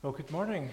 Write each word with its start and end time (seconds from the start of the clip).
Well, 0.00 0.12
good 0.12 0.30
morning. 0.30 0.70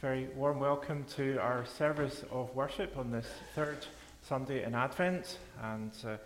Very 0.00 0.28
warm 0.34 0.60
welcome 0.60 1.04
to 1.16 1.36
our 1.42 1.66
service 1.66 2.24
of 2.32 2.56
worship 2.56 2.96
on 2.96 3.10
this 3.10 3.26
third 3.54 3.84
Sunday 4.22 4.64
in 4.64 4.74
Advent. 4.74 5.36
And 5.62 5.92
uh, 6.06 6.16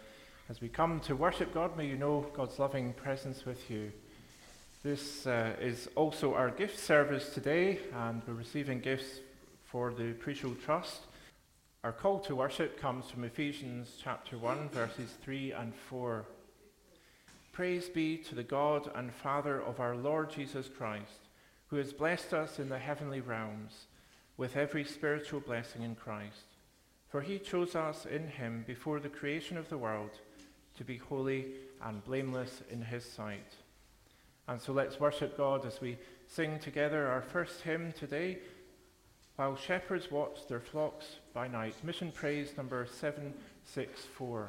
as 0.49 0.61
we 0.61 0.69
come 0.69 1.01
to 1.01 1.17
worship 1.17 1.53
God, 1.53 1.77
may 1.77 1.89
you 1.89 1.97
know 1.97 2.25
God's 2.37 2.61
loving 2.61 2.93
presence 2.93 3.45
with 3.45 3.69
you. 3.69 3.91
This 4.85 5.27
uh, 5.27 5.57
is 5.61 5.89
also 5.97 6.35
our 6.35 6.51
gift 6.51 6.79
service 6.79 7.35
today, 7.35 7.81
and 7.93 8.23
we're 8.29 8.35
receiving 8.35 8.79
gifts 8.79 9.19
for 9.65 9.93
the 9.93 10.13
Preshal 10.13 10.55
Trust. 10.65 11.01
Our 11.83 11.91
call 11.91 12.21
to 12.21 12.37
worship 12.37 12.81
comes 12.81 13.11
from 13.11 13.25
Ephesians 13.25 13.97
chapter 14.01 14.39
1, 14.39 14.69
verses 14.69 15.11
3 15.25 15.51
and 15.51 15.75
4. 15.91 16.27
Praise 17.51 17.89
be 17.89 18.19
to 18.19 18.37
the 18.37 18.45
God 18.45 18.89
and 18.95 19.13
Father 19.13 19.61
of 19.61 19.81
our 19.81 19.97
Lord 19.97 20.31
Jesus 20.31 20.69
Christ 20.69 21.24
who 21.69 21.77
has 21.77 21.93
blessed 21.93 22.33
us 22.33 22.59
in 22.59 22.69
the 22.69 22.79
heavenly 22.79 23.21
realms 23.21 23.87
with 24.37 24.57
every 24.57 24.85
spiritual 24.85 25.41
blessing 25.41 25.83
in 25.83 25.95
Christ. 25.95 26.47
For 27.09 27.21
he 27.21 27.39
chose 27.39 27.75
us 27.75 28.07
in 28.07 28.27
him 28.27 28.65
before 28.67 29.01
the 29.01 29.09
creation 29.09 29.57
of 29.57 29.69
the 29.69 29.79
world 29.79 30.11
to 30.77 30.85
be 30.85 30.97
holy 30.97 31.47
and 31.83 32.05
blameless 32.05 32.63
in 32.71 32.83
his 32.83 33.05
sight. 33.05 33.55
And 34.49 34.61
so 34.61 34.73
let's 34.73 35.01
worship 35.01 35.37
God 35.37 35.65
as 35.65 35.81
we 35.81 35.97
sing 36.27 36.59
together 36.59 37.07
our 37.07 37.23
first 37.23 37.63
hymn 37.63 37.93
today, 37.93 38.39
While 39.37 39.57
Shepherds 39.57 40.11
Watch 40.11 40.47
Their 40.49 40.61
Flocks 40.61 41.17
by 41.33 41.49
Night. 41.49 41.75
Mission 41.83 42.13
Praise 42.13 42.57
number 42.57 42.87
764. 42.87 44.49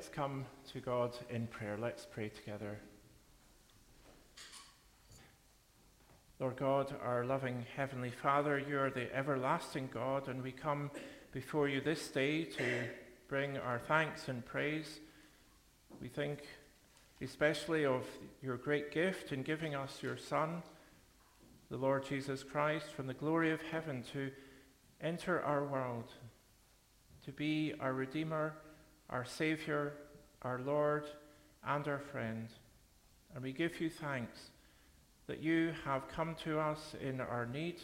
Let's 0.00 0.08
come 0.08 0.46
to 0.72 0.80
God 0.80 1.14
in 1.28 1.46
prayer. 1.46 1.76
Let's 1.78 2.06
pray 2.06 2.30
together. 2.30 2.80
Lord 6.38 6.56
God, 6.56 6.94
our 7.02 7.22
loving 7.22 7.66
Heavenly 7.76 8.08
Father, 8.08 8.58
you 8.58 8.78
are 8.78 8.88
the 8.88 9.14
everlasting 9.14 9.90
God, 9.92 10.28
and 10.28 10.42
we 10.42 10.52
come 10.52 10.90
before 11.32 11.68
you 11.68 11.82
this 11.82 12.08
day 12.08 12.44
to 12.44 12.64
bring 13.28 13.58
our 13.58 13.78
thanks 13.78 14.28
and 14.28 14.42
praise. 14.42 15.00
We 16.00 16.08
think 16.08 16.44
especially 17.20 17.84
of 17.84 18.06
your 18.40 18.56
great 18.56 18.92
gift 18.92 19.32
in 19.32 19.42
giving 19.42 19.74
us 19.74 20.02
your 20.02 20.16
Son, 20.16 20.62
the 21.70 21.76
Lord 21.76 22.06
Jesus 22.06 22.42
Christ, 22.42 22.86
from 22.86 23.06
the 23.06 23.12
glory 23.12 23.52
of 23.52 23.60
heaven 23.60 24.02
to 24.14 24.30
enter 25.02 25.42
our 25.42 25.62
world, 25.62 26.10
to 27.26 27.32
be 27.32 27.74
our 27.78 27.92
Redeemer 27.92 28.54
our 29.10 29.24
Saviour, 29.24 29.92
our 30.42 30.60
Lord, 30.60 31.04
and 31.66 31.86
our 31.86 31.98
friend. 31.98 32.48
And 33.34 33.42
we 33.42 33.52
give 33.52 33.80
you 33.80 33.90
thanks 33.90 34.38
that 35.26 35.42
you 35.42 35.72
have 35.84 36.08
come 36.08 36.34
to 36.44 36.58
us 36.58 36.94
in 37.00 37.20
our 37.20 37.46
need, 37.46 37.80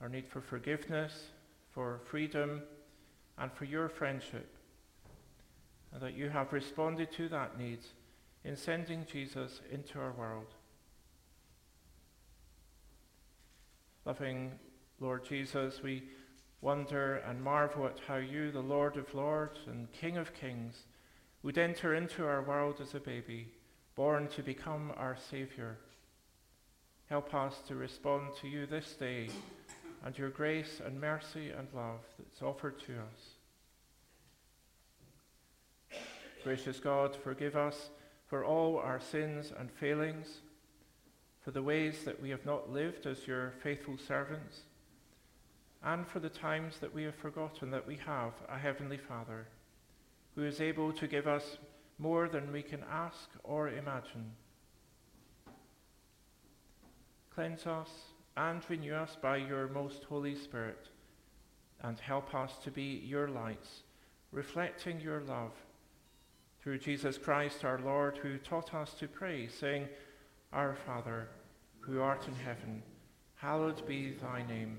our 0.00 0.08
need 0.08 0.26
for 0.28 0.40
forgiveness, 0.40 1.26
for 1.70 2.00
freedom, 2.06 2.62
and 3.38 3.52
for 3.52 3.64
your 3.64 3.88
friendship. 3.88 4.56
And 5.92 6.00
that 6.00 6.14
you 6.14 6.28
have 6.28 6.52
responded 6.52 7.12
to 7.12 7.28
that 7.28 7.58
need 7.58 7.80
in 8.44 8.56
sending 8.56 9.04
Jesus 9.10 9.60
into 9.70 9.98
our 9.98 10.12
world. 10.12 10.54
Loving 14.04 14.52
Lord 14.98 15.24
Jesus, 15.24 15.82
we 15.82 16.04
wonder 16.60 17.16
and 17.16 17.42
marvel 17.42 17.86
at 17.86 18.00
how 18.06 18.16
you, 18.16 18.50
the 18.50 18.60
Lord 18.60 18.96
of 18.96 19.14
Lords 19.14 19.58
and 19.66 19.90
King 19.92 20.16
of 20.16 20.34
Kings, 20.34 20.84
would 21.42 21.56
enter 21.56 21.94
into 21.94 22.26
our 22.26 22.42
world 22.42 22.80
as 22.82 22.94
a 22.94 23.00
baby, 23.00 23.48
born 23.94 24.28
to 24.28 24.42
become 24.42 24.92
our 24.96 25.16
Saviour. 25.30 25.78
Help 27.08 27.34
us 27.34 27.56
to 27.66 27.74
respond 27.74 28.28
to 28.40 28.48
you 28.48 28.66
this 28.66 28.92
day 28.92 29.28
and 30.04 30.16
your 30.16 30.28
grace 30.28 30.80
and 30.84 31.00
mercy 31.00 31.50
and 31.50 31.66
love 31.74 32.00
that's 32.18 32.42
offered 32.42 32.78
to 32.80 32.92
us. 32.92 33.36
Gracious 36.44 36.78
God, 36.78 37.16
forgive 37.16 37.56
us 37.56 37.90
for 38.26 38.44
all 38.44 38.78
our 38.78 39.00
sins 39.00 39.52
and 39.58 39.70
failings, 39.70 40.38
for 41.42 41.50
the 41.50 41.62
ways 41.62 42.04
that 42.04 42.20
we 42.20 42.30
have 42.30 42.46
not 42.46 42.70
lived 42.70 43.06
as 43.06 43.26
your 43.26 43.54
faithful 43.62 43.96
servants 43.98 44.60
and 45.84 46.06
for 46.06 46.20
the 46.20 46.28
times 46.28 46.78
that 46.80 46.94
we 46.94 47.04
have 47.04 47.14
forgotten 47.14 47.70
that 47.70 47.86
we 47.86 47.96
have 47.96 48.32
a 48.48 48.58
Heavenly 48.58 48.98
Father 48.98 49.46
who 50.34 50.44
is 50.44 50.60
able 50.60 50.92
to 50.92 51.06
give 51.06 51.26
us 51.26 51.58
more 51.98 52.28
than 52.28 52.52
we 52.52 52.62
can 52.62 52.82
ask 52.90 53.28
or 53.44 53.68
imagine. 53.68 54.32
Cleanse 57.34 57.66
us 57.66 57.90
and 58.36 58.62
renew 58.68 58.94
us 58.94 59.16
by 59.20 59.36
your 59.36 59.68
most 59.68 60.04
Holy 60.04 60.34
Spirit, 60.34 60.88
and 61.82 61.98
help 61.98 62.34
us 62.34 62.52
to 62.64 62.70
be 62.70 63.02
your 63.04 63.28
lights, 63.28 63.82
reflecting 64.32 65.00
your 65.00 65.20
love. 65.22 65.52
Through 66.62 66.78
Jesus 66.78 67.18
Christ 67.18 67.64
our 67.64 67.78
Lord, 67.78 68.18
who 68.18 68.38
taught 68.38 68.74
us 68.74 68.94
to 68.94 69.08
pray, 69.08 69.48
saying, 69.48 69.88
Our 70.52 70.76
Father, 70.86 71.28
who 71.80 72.00
art 72.00 72.26
in 72.28 72.34
heaven, 72.34 72.82
hallowed 73.36 73.86
be 73.86 74.12
thy 74.12 74.46
name. 74.46 74.78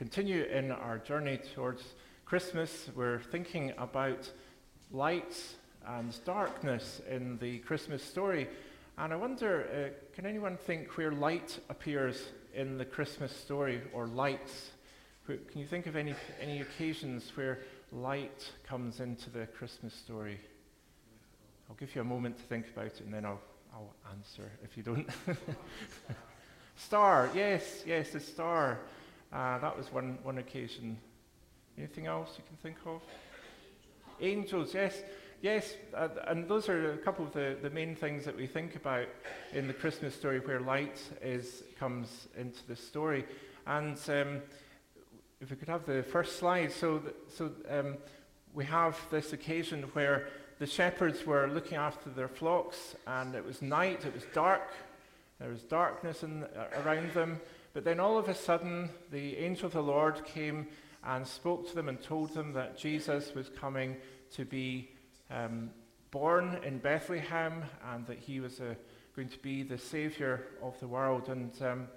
continue 0.00 0.44
in 0.44 0.72
our 0.72 0.96
journey 0.96 1.38
towards 1.54 1.82
Christmas, 2.24 2.88
we're 2.96 3.18
thinking 3.18 3.74
about 3.76 4.32
lights 4.90 5.56
and 5.86 6.16
darkness 6.24 7.02
in 7.06 7.36
the 7.36 7.58
Christmas 7.58 8.02
story. 8.02 8.48
And 8.96 9.12
I 9.12 9.16
wonder, 9.16 9.66
uh, 9.92 10.14
can 10.14 10.24
anyone 10.24 10.56
think 10.56 10.96
where 10.96 11.12
light 11.12 11.58
appears 11.68 12.30
in 12.54 12.78
the 12.78 12.84
Christmas 12.86 13.30
story 13.30 13.82
or 13.92 14.06
lights? 14.06 14.70
Can 15.26 15.60
you 15.60 15.66
think 15.66 15.86
of 15.86 15.96
any, 15.96 16.14
any 16.40 16.62
occasions 16.62 17.32
where 17.34 17.58
light 17.92 18.50
comes 18.66 19.00
into 19.00 19.28
the 19.28 19.44
Christmas 19.48 19.92
story? 19.92 20.40
I'll 21.68 21.76
give 21.76 21.94
you 21.94 22.00
a 22.00 22.04
moment 22.04 22.38
to 22.38 22.42
think 22.44 22.70
about 22.72 22.86
it 22.86 23.00
and 23.04 23.12
then 23.12 23.26
I'll, 23.26 23.42
I'll 23.74 23.94
answer 24.10 24.50
if 24.64 24.78
you 24.78 24.82
don't. 24.82 25.06
star, 26.76 27.28
yes, 27.34 27.82
yes, 27.86 28.12
the 28.12 28.20
star. 28.20 28.78
Uh, 29.32 29.58
that 29.58 29.76
was 29.76 29.92
one, 29.92 30.18
one 30.22 30.38
occasion. 30.38 30.96
Anything 31.78 32.06
else 32.06 32.34
you 32.36 32.44
can 32.46 32.56
think 32.56 32.76
of? 32.86 33.00
Angels, 34.20 34.74
yes. 34.74 35.02
Yes, 35.42 35.74
uh, 35.94 36.08
and 36.26 36.46
those 36.48 36.68
are 36.68 36.92
a 36.92 36.98
couple 36.98 37.24
of 37.24 37.32
the, 37.32 37.56
the 37.62 37.70
main 37.70 37.96
things 37.96 38.26
that 38.26 38.36
we 38.36 38.46
think 38.46 38.76
about 38.76 39.06
in 39.54 39.66
the 39.66 39.72
Christmas 39.72 40.14
story 40.14 40.40
where 40.40 40.60
light 40.60 41.00
is, 41.22 41.62
comes 41.78 42.28
into 42.36 42.66
the 42.66 42.76
story. 42.76 43.24
And 43.66 43.98
um, 44.08 44.42
if 45.40 45.50
we 45.50 45.56
could 45.56 45.68
have 45.68 45.86
the 45.86 46.02
first 46.02 46.38
slide. 46.38 46.70
So, 46.70 47.02
so 47.34 47.50
um, 47.70 47.96
we 48.52 48.64
have 48.66 48.98
this 49.10 49.32
occasion 49.32 49.84
where 49.94 50.28
the 50.58 50.66
shepherds 50.66 51.24
were 51.24 51.48
looking 51.48 51.78
after 51.78 52.10
their 52.10 52.28
flocks, 52.28 52.94
and 53.06 53.34
it 53.34 53.44
was 53.44 53.62
night, 53.62 54.04
it 54.04 54.14
was 54.14 54.24
dark, 54.34 54.72
there 55.38 55.48
was 55.48 55.62
darkness 55.62 56.22
in, 56.22 56.44
uh, 56.44 56.66
around 56.84 57.14
them. 57.14 57.40
But 57.72 57.84
then 57.84 58.00
all 58.00 58.18
of 58.18 58.28
a 58.28 58.34
sudden, 58.34 58.90
the 59.10 59.36
angel 59.36 59.66
of 59.66 59.72
the 59.72 59.82
Lord 59.82 60.24
came 60.24 60.66
and 61.04 61.26
spoke 61.26 61.68
to 61.68 61.74
them 61.74 61.88
and 61.88 62.02
told 62.02 62.34
them 62.34 62.52
that 62.54 62.76
Jesus 62.76 63.34
was 63.34 63.48
coming 63.48 63.96
to 64.34 64.44
be 64.44 64.90
um, 65.30 65.70
born 66.10 66.58
in 66.64 66.78
Bethlehem 66.78 67.62
and 67.92 68.06
that 68.06 68.18
he 68.18 68.40
was 68.40 68.60
uh, 68.60 68.74
going 69.14 69.28
to 69.28 69.38
be 69.38 69.62
the 69.62 69.78
Savior 69.78 70.46
of 70.62 70.78
the 70.80 70.88
world. 70.88 71.28
And 71.28 71.50
um, 71.62 71.88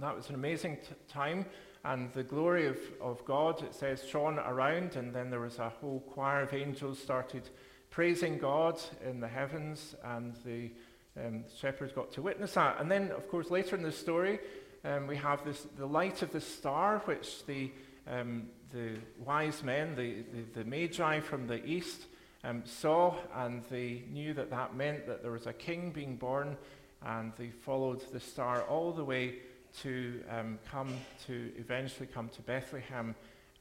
that 0.00 0.14
was 0.14 0.28
an 0.28 0.34
amazing 0.34 0.76
t- 0.76 0.94
time. 1.08 1.46
And 1.84 2.12
the 2.12 2.24
glory 2.24 2.66
of, 2.66 2.78
of 3.00 3.24
God, 3.24 3.62
it 3.62 3.74
says, 3.74 4.04
shone 4.04 4.40
around. 4.40 4.96
And 4.96 5.14
then 5.14 5.30
there 5.30 5.40
was 5.40 5.60
a 5.60 5.68
whole 5.68 6.00
choir 6.00 6.42
of 6.42 6.52
angels 6.52 6.98
started 6.98 7.48
praising 7.90 8.38
God 8.38 8.80
in 9.08 9.20
the 9.20 9.28
heavens. 9.28 9.94
And 10.04 10.34
the 10.44 10.72
um, 11.16 11.44
shepherds 11.56 11.92
got 11.92 12.12
to 12.14 12.22
witness 12.22 12.54
that. 12.54 12.80
And 12.80 12.90
then, 12.90 13.12
of 13.12 13.28
course, 13.28 13.50
later 13.50 13.76
in 13.76 13.82
the 13.82 13.92
story, 13.92 14.40
um, 14.86 15.06
we 15.06 15.16
have 15.16 15.44
this, 15.44 15.66
the 15.76 15.86
light 15.86 16.22
of 16.22 16.32
the 16.32 16.40
star, 16.40 17.02
which 17.06 17.44
the, 17.46 17.72
um, 18.06 18.44
the 18.72 18.92
wise 19.18 19.62
men, 19.62 19.94
the, 19.96 20.24
the, 20.32 20.62
the 20.62 20.64
magi 20.64 21.20
from 21.20 21.46
the 21.46 21.64
east, 21.64 22.06
um, 22.44 22.62
saw, 22.64 23.16
and 23.34 23.64
they 23.70 24.04
knew 24.10 24.32
that 24.34 24.50
that 24.50 24.76
meant 24.76 25.06
that 25.06 25.22
there 25.22 25.32
was 25.32 25.46
a 25.46 25.52
king 25.52 25.90
being 25.90 26.16
born, 26.16 26.56
and 27.04 27.32
they 27.36 27.50
followed 27.50 28.00
the 28.12 28.20
star 28.20 28.62
all 28.62 28.92
the 28.92 29.04
way 29.04 29.36
to 29.82 30.22
um, 30.30 30.58
come 30.70 30.94
to 31.26 31.50
eventually 31.58 32.06
come 32.06 32.28
to 32.28 32.42
Bethlehem, 32.42 33.14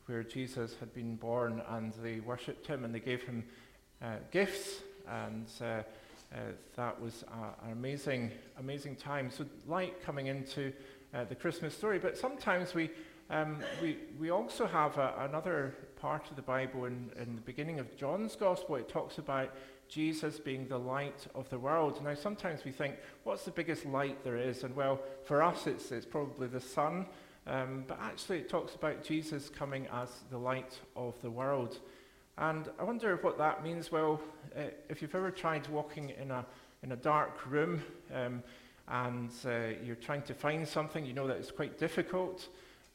where 0.05 0.23
Jesus 0.23 0.75
had 0.79 0.93
been 0.93 1.15
born, 1.15 1.61
and 1.69 1.91
they 2.03 2.19
worshipped 2.19 2.67
him 2.67 2.85
and 2.85 2.93
they 2.93 2.99
gave 2.99 3.23
him 3.23 3.43
uh, 4.03 4.17
gifts, 4.31 4.81
and 5.09 5.47
uh, 5.61 5.81
uh, 6.33 6.37
that 6.75 6.99
was 7.01 7.23
an 7.63 7.71
amazing, 7.71 8.31
amazing 8.59 8.95
time. 8.95 9.31
So 9.31 9.45
light 9.67 10.03
coming 10.03 10.27
into 10.27 10.71
uh, 11.13 11.23
the 11.25 11.35
Christmas 11.35 11.75
story, 11.75 11.99
but 11.99 12.17
sometimes 12.17 12.73
we 12.73 12.89
um, 13.29 13.57
we, 13.81 13.97
we 14.19 14.29
also 14.29 14.67
have 14.67 14.97
a, 14.97 15.13
another 15.27 15.73
part 15.95 16.29
of 16.29 16.35
the 16.35 16.43
Bible 16.43 16.85
in, 16.85 17.09
in 17.19 17.35
the 17.35 17.41
beginning 17.41 17.79
of 17.79 17.97
John's 17.97 18.35
Gospel. 18.35 18.75
It 18.75 18.87
talks 18.87 19.17
about 19.17 19.51
Jesus 19.87 20.39
being 20.39 20.67
the 20.67 20.77
light 20.77 21.25
of 21.33 21.49
the 21.49 21.57
world. 21.57 22.03
Now, 22.03 22.13
sometimes 22.13 22.63
we 22.63 22.71
think, 22.71 22.95
what's 23.23 23.43
the 23.43 23.51
biggest 23.51 23.85
light 23.85 24.23
there 24.23 24.37
is? 24.37 24.63
And 24.63 24.75
well, 24.75 24.99
for 25.23 25.41
us, 25.41 25.65
it's, 25.65 25.91
it's 25.91 26.05
probably 26.05 26.47
the 26.47 26.61
sun. 26.61 27.07
Um, 27.47 27.85
but 27.87 27.99
actually, 27.99 28.39
it 28.39 28.49
talks 28.49 28.75
about 28.75 29.03
Jesus 29.03 29.49
coming 29.49 29.87
as 29.91 30.09
the 30.29 30.37
light 30.37 30.79
of 30.95 31.19
the 31.23 31.31
world. 31.31 31.79
And 32.37 32.69
I 32.79 32.83
wonder 32.83 33.15
what 33.17 33.39
that 33.39 33.63
means. 33.63 33.91
Well, 33.91 34.21
uh, 34.55 34.63
if 34.87 35.01
you've 35.01 35.15
ever 35.15 35.31
tried 35.31 35.67
walking 35.67 36.11
in 36.21 36.29
a, 36.29 36.45
in 36.83 36.91
a 36.91 36.95
dark 36.95 37.49
room 37.49 37.81
um, 38.13 38.43
and 38.87 39.31
uh, 39.45 39.77
you're 39.83 39.95
trying 39.95 40.21
to 40.23 40.33
find 40.33 40.67
something, 40.67 41.05
you 41.05 41.13
know 41.13 41.27
that 41.27 41.37
it's 41.37 41.51
quite 41.51 41.79
difficult 41.79 42.47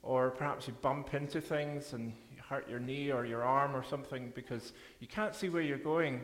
or 0.03 0.31
perhaps 0.31 0.67
you 0.67 0.75
bump 0.81 1.15
into 1.15 1.41
things 1.41 1.93
and 1.93 2.13
you 2.31 2.41
hurt 2.49 2.69
your 2.69 2.81
knee 2.81 3.11
or 3.11 3.25
your 3.25 3.43
arm 3.43 3.75
or 3.77 3.83
something 3.83 4.33
because 4.35 4.73
you 5.01 5.07
can't 5.07 5.35
see 5.35 5.49
where 5.49 5.63
you're 5.63 5.79
going. 5.79 6.21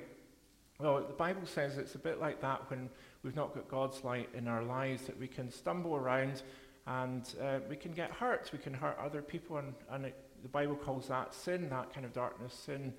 Well, 0.79 1.05
the 1.07 1.15
Bible 1.15 1.47
says 1.47 1.79
it's 1.79 1.95
a 1.95 1.99
bit 1.99 2.21
like 2.21 2.41
that 2.43 2.71
when 2.71 2.89
we've 3.23 3.37
not 3.37 3.55
got 3.55 3.69
God's 3.69 4.05
light 4.05 4.29
in 4.35 4.47
our 4.47 4.63
lives, 4.63 5.07
that 5.07 5.19
we 5.19 5.27
can 5.27 5.51
stumble 5.51 5.97
around 5.97 6.43
and 6.87 7.35
uh, 7.43 7.59
we 7.69 7.77
can 7.77 7.93
get 7.93 8.11
hurt. 8.11 8.51
We 8.53 8.59
can 8.59 8.73
hurt 8.73 8.97
other 8.99 9.21
people, 9.21 9.59
and, 9.59 9.75
and 9.91 10.07
it, 10.07 10.15
the 10.43 10.49
Bible 10.49 10.77
calls 10.77 11.09
that 11.09 11.35
sin, 11.35 11.69
that 11.71 11.93
kind 11.93 12.07
of 12.07 12.13
darkness, 12.13 12.55
sin. 12.55 12.93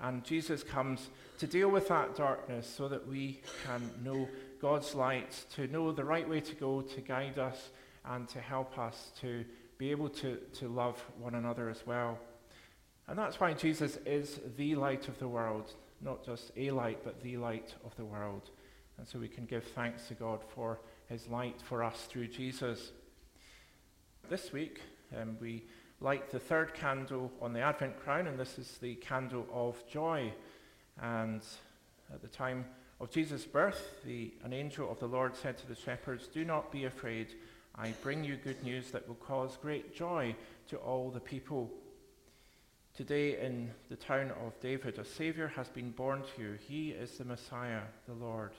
And 0.00 0.24
Jesus 0.24 0.62
comes 0.62 1.08
to 1.38 1.46
deal 1.46 1.68
with 1.68 1.88
that 1.88 2.16
darkness 2.16 2.66
so 2.66 2.88
that 2.88 3.06
we 3.06 3.40
can 3.66 3.90
know 4.04 4.28
God's 4.60 4.94
light, 4.94 5.44
to 5.54 5.66
know 5.68 5.92
the 5.92 6.04
right 6.04 6.28
way 6.28 6.40
to 6.40 6.54
go, 6.54 6.82
to 6.82 7.00
guide 7.00 7.38
us, 7.38 7.70
and 8.04 8.28
to 8.28 8.40
help 8.40 8.78
us 8.78 9.10
to 9.20 9.44
be 9.78 9.90
able 9.90 10.08
to, 10.08 10.36
to 10.54 10.68
love 10.68 11.02
one 11.18 11.34
another 11.34 11.68
as 11.68 11.86
well. 11.86 12.18
And 13.08 13.18
that's 13.18 13.38
why 13.38 13.52
Jesus 13.52 13.98
is 14.04 14.40
the 14.56 14.74
light 14.74 15.08
of 15.08 15.18
the 15.18 15.28
world, 15.28 15.72
not 16.00 16.24
just 16.24 16.50
a 16.56 16.70
light, 16.70 17.00
but 17.04 17.22
the 17.22 17.36
light 17.36 17.74
of 17.84 17.94
the 17.96 18.04
world. 18.04 18.50
And 18.98 19.06
so 19.06 19.18
we 19.18 19.28
can 19.28 19.44
give 19.44 19.64
thanks 19.64 20.08
to 20.08 20.14
God 20.14 20.40
for 20.54 20.80
his 21.08 21.28
light 21.28 21.60
for 21.62 21.84
us 21.84 22.06
through 22.08 22.28
Jesus. 22.28 22.90
This 24.28 24.52
week, 24.52 24.80
um, 25.16 25.36
we 25.40 25.64
light 26.00 26.30
the 26.30 26.38
third 26.38 26.74
candle 26.74 27.30
on 27.40 27.52
the 27.52 27.60
Advent 27.60 28.00
crown, 28.00 28.26
and 28.26 28.38
this 28.38 28.58
is 28.58 28.78
the 28.78 28.96
candle 28.96 29.46
of 29.52 29.86
joy. 29.88 30.32
And 31.00 31.42
at 32.12 32.22
the 32.22 32.28
time 32.28 32.64
of 33.00 33.10
Jesus' 33.10 33.44
birth, 33.44 34.00
the, 34.04 34.32
an 34.42 34.52
angel 34.52 34.90
of 34.90 34.98
the 34.98 35.06
Lord 35.06 35.36
said 35.36 35.58
to 35.58 35.66
the 35.66 35.74
shepherds, 35.74 36.28
Do 36.28 36.44
not 36.44 36.72
be 36.72 36.84
afraid. 36.84 37.28
I 37.74 37.92
bring 38.02 38.24
you 38.24 38.36
good 38.36 38.62
news 38.62 38.90
that 38.92 39.06
will 39.06 39.16
cause 39.16 39.58
great 39.60 39.94
joy 39.94 40.34
to 40.68 40.76
all 40.78 41.10
the 41.10 41.20
people. 41.20 41.70
Today, 42.96 43.38
in 43.38 43.70
the 43.90 43.96
town 43.96 44.32
of 44.44 44.58
David, 44.60 44.98
a 44.98 45.04
Savior 45.04 45.48
has 45.48 45.68
been 45.68 45.90
born 45.90 46.22
to 46.22 46.42
you. 46.42 46.58
He 46.66 46.90
is 46.90 47.18
the 47.18 47.26
Messiah, 47.26 47.82
the 48.08 48.14
Lord. 48.14 48.52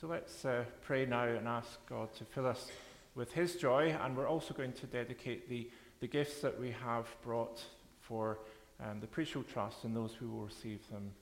So 0.00 0.08
let's 0.08 0.44
uh, 0.44 0.64
pray 0.82 1.06
now 1.06 1.26
and 1.26 1.46
ask 1.46 1.78
God 1.88 2.12
to 2.16 2.24
fill 2.24 2.46
us 2.46 2.66
with 3.14 3.32
His 3.32 3.54
joy. 3.54 3.96
And 4.02 4.16
we're 4.16 4.28
also 4.28 4.52
going 4.52 4.72
to 4.72 4.86
dedicate 4.86 5.48
the, 5.48 5.70
the 6.00 6.08
gifts 6.08 6.40
that 6.40 6.58
we 6.58 6.72
have 6.84 7.06
brought 7.22 7.62
for 8.00 8.40
um, 8.80 8.98
the 9.00 9.06
Preshal 9.06 9.46
Trust 9.46 9.84
and 9.84 9.94
those 9.94 10.12
who 10.12 10.28
will 10.28 10.46
receive 10.46 10.80
them. 10.90 11.12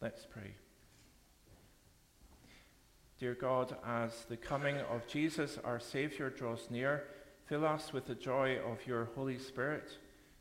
Let's 0.00 0.24
pray. 0.24 0.54
Dear 3.20 3.34
God, 3.34 3.76
as 3.86 4.24
the 4.28 4.36
coming 4.36 4.76
of 4.90 5.06
Jesus, 5.06 5.56
our 5.62 5.78
Saviour, 5.78 6.30
draws 6.30 6.68
near, 6.68 7.04
fill 7.46 7.64
us 7.64 7.92
with 7.92 8.06
the 8.06 8.14
joy 8.16 8.58
of 8.58 8.84
your 8.88 9.04
Holy 9.14 9.38
Spirit 9.38 9.98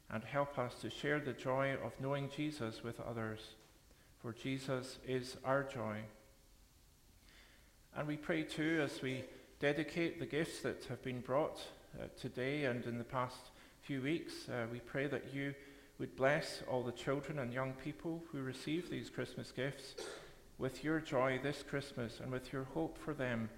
and 0.09 0.23
help 0.23 0.57
us 0.57 0.73
to 0.81 0.89
share 0.89 1.19
the 1.19 1.33
joy 1.33 1.77
of 1.83 1.91
knowing 1.99 2.31
Jesus 2.35 2.83
with 2.83 2.99
others. 2.99 3.41
For 4.23 4.33
Jesus 4.33 4.97
is 5.07 5.37
our 5.45 5.61
joy. 5.61 5.97
And 7.95 8.07
we 8.07 8.17
pray 8.17 8.41
too, 8.41 8.81
as 8.83 9.03
we 9.03 9.23
dedicate 9.59 10.19
the 10.19 10.25
gifts 10.25 10.61
that 10.61 10.83
have 10.85 11.03
been 11.03 11.21
brought 11.21 11.61
uh, 12.01 12.07
today 12.19 12.65
and 12.65 12.83
in 12.85 12.97
the 12.97 13.03
past 13.03 13.51
few 13.81 14.01
weeks. 14.01 14.49
Uh, 14.49 14.65
we 14.71 14.79
pray 14.79 15.05
that 15.05 15.31
you 15.31 15.53
would 15.99 16.15
bless 16.15 16.63
all 16.67 16.81
the 16.81 16.91
children 16.91 17.37
and 17.37 17.53
young 17.53 17.73
people 17.73 18.23
who 18.31 18.41
receive 18.41 18.89
these 18.89 19.11
Christmas 19.11 19.51
gifts 19.51 19.93
with 20.57 20.83
your 20.83 20.99
joy 20.99 21.39
this 21.41 21.63
Christmas 21.67 22.19
and 22.19 22.31
with 22.31 22.53
your 22.53 22.65
hope 22.65 22.97
for 22.97 23.13
them 23.13 23.49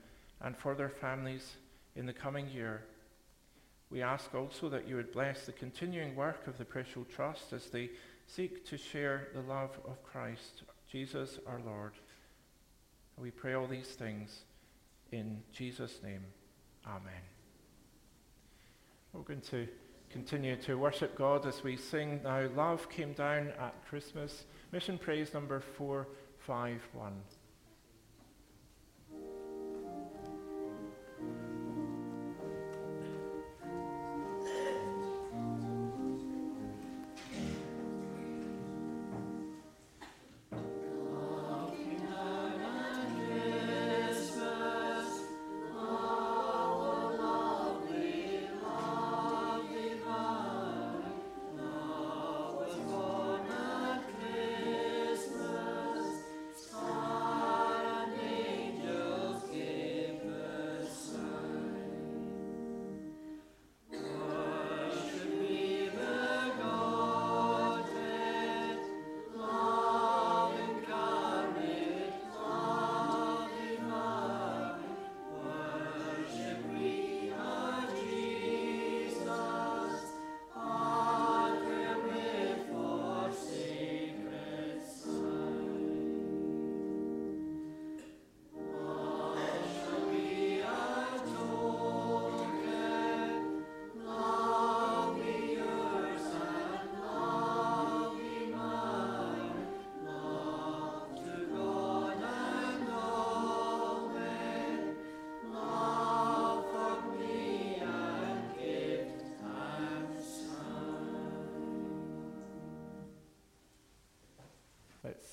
and 0.42 0.58
for 0.58 0.76
their 0.76 0.90
families 0.90 1.58
in 1.96 2.06
the 2.06 2.14
coming 2.14 2.50
year. 2.50 2.84
We 3.90 4.02
ask 4.02 4.34
also 4.34 4.70
that 4.70 4.88
you 4.88 4.96
would 4.96 5.12
bless 5.12 5.46
the 5.46 5.52
continuing 5.52 6.16
work 6.16 6.48
of 6.48 6.58
the 6.58 6.66
Preshal 6.66 7.08
Trust 7.08 7.54
as 7.54 7.68
they 7.68 7.92
seek 8.28 8.66
to 8.66 8.78
share 8.78 9.28
the 9.34 9.42
love 9.42 9.78
of 9.86 10.04
Christ, 10.04 10.64
Jesus 10.92 11.40
our 11.48 11.62
Lord. 11.66 11.94
We 13.18 13.32
pray 13.32 13.54
all 13.54 13.68
these 13.68 13.88
things 13.88 14.44
in 15.12 15.42
Jesus' 15.54 16.00
name. 16.04 16.26
Amen. 16.86 17.22
We're 19.14 19.22
going 19.22 19.42
to 19.42 19.68
continue 20.10 20.56
to 20.58 20.76
worship 20.76 21.16
God 21.16 21.46
as 21.46 21.64
we 21.64 21.78
sing 21.78 22.20
Now 22.24 22.48
Love 22.56 22.90
Came 22.90 23.14
Down 23.14 23.54
at 23.60 23.86
Christmas. 23.88 24.46
Mission 24.72 24.98
Praise 24.98 25.34
number 25.34 25.62
451. 26.46 27.35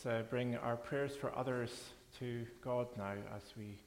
Let's 0.05 0.21
uh, 0.21 0.29
bring 0.31 0.57
our 0.57 0.77
prayers 0.77 1.15
for 1.15 1.37
others 1.39 1.71
to 2.19 2.45
God 2.61 2.89
now 2.97 3.15
as 3.37 3.43
we 3.57 3.79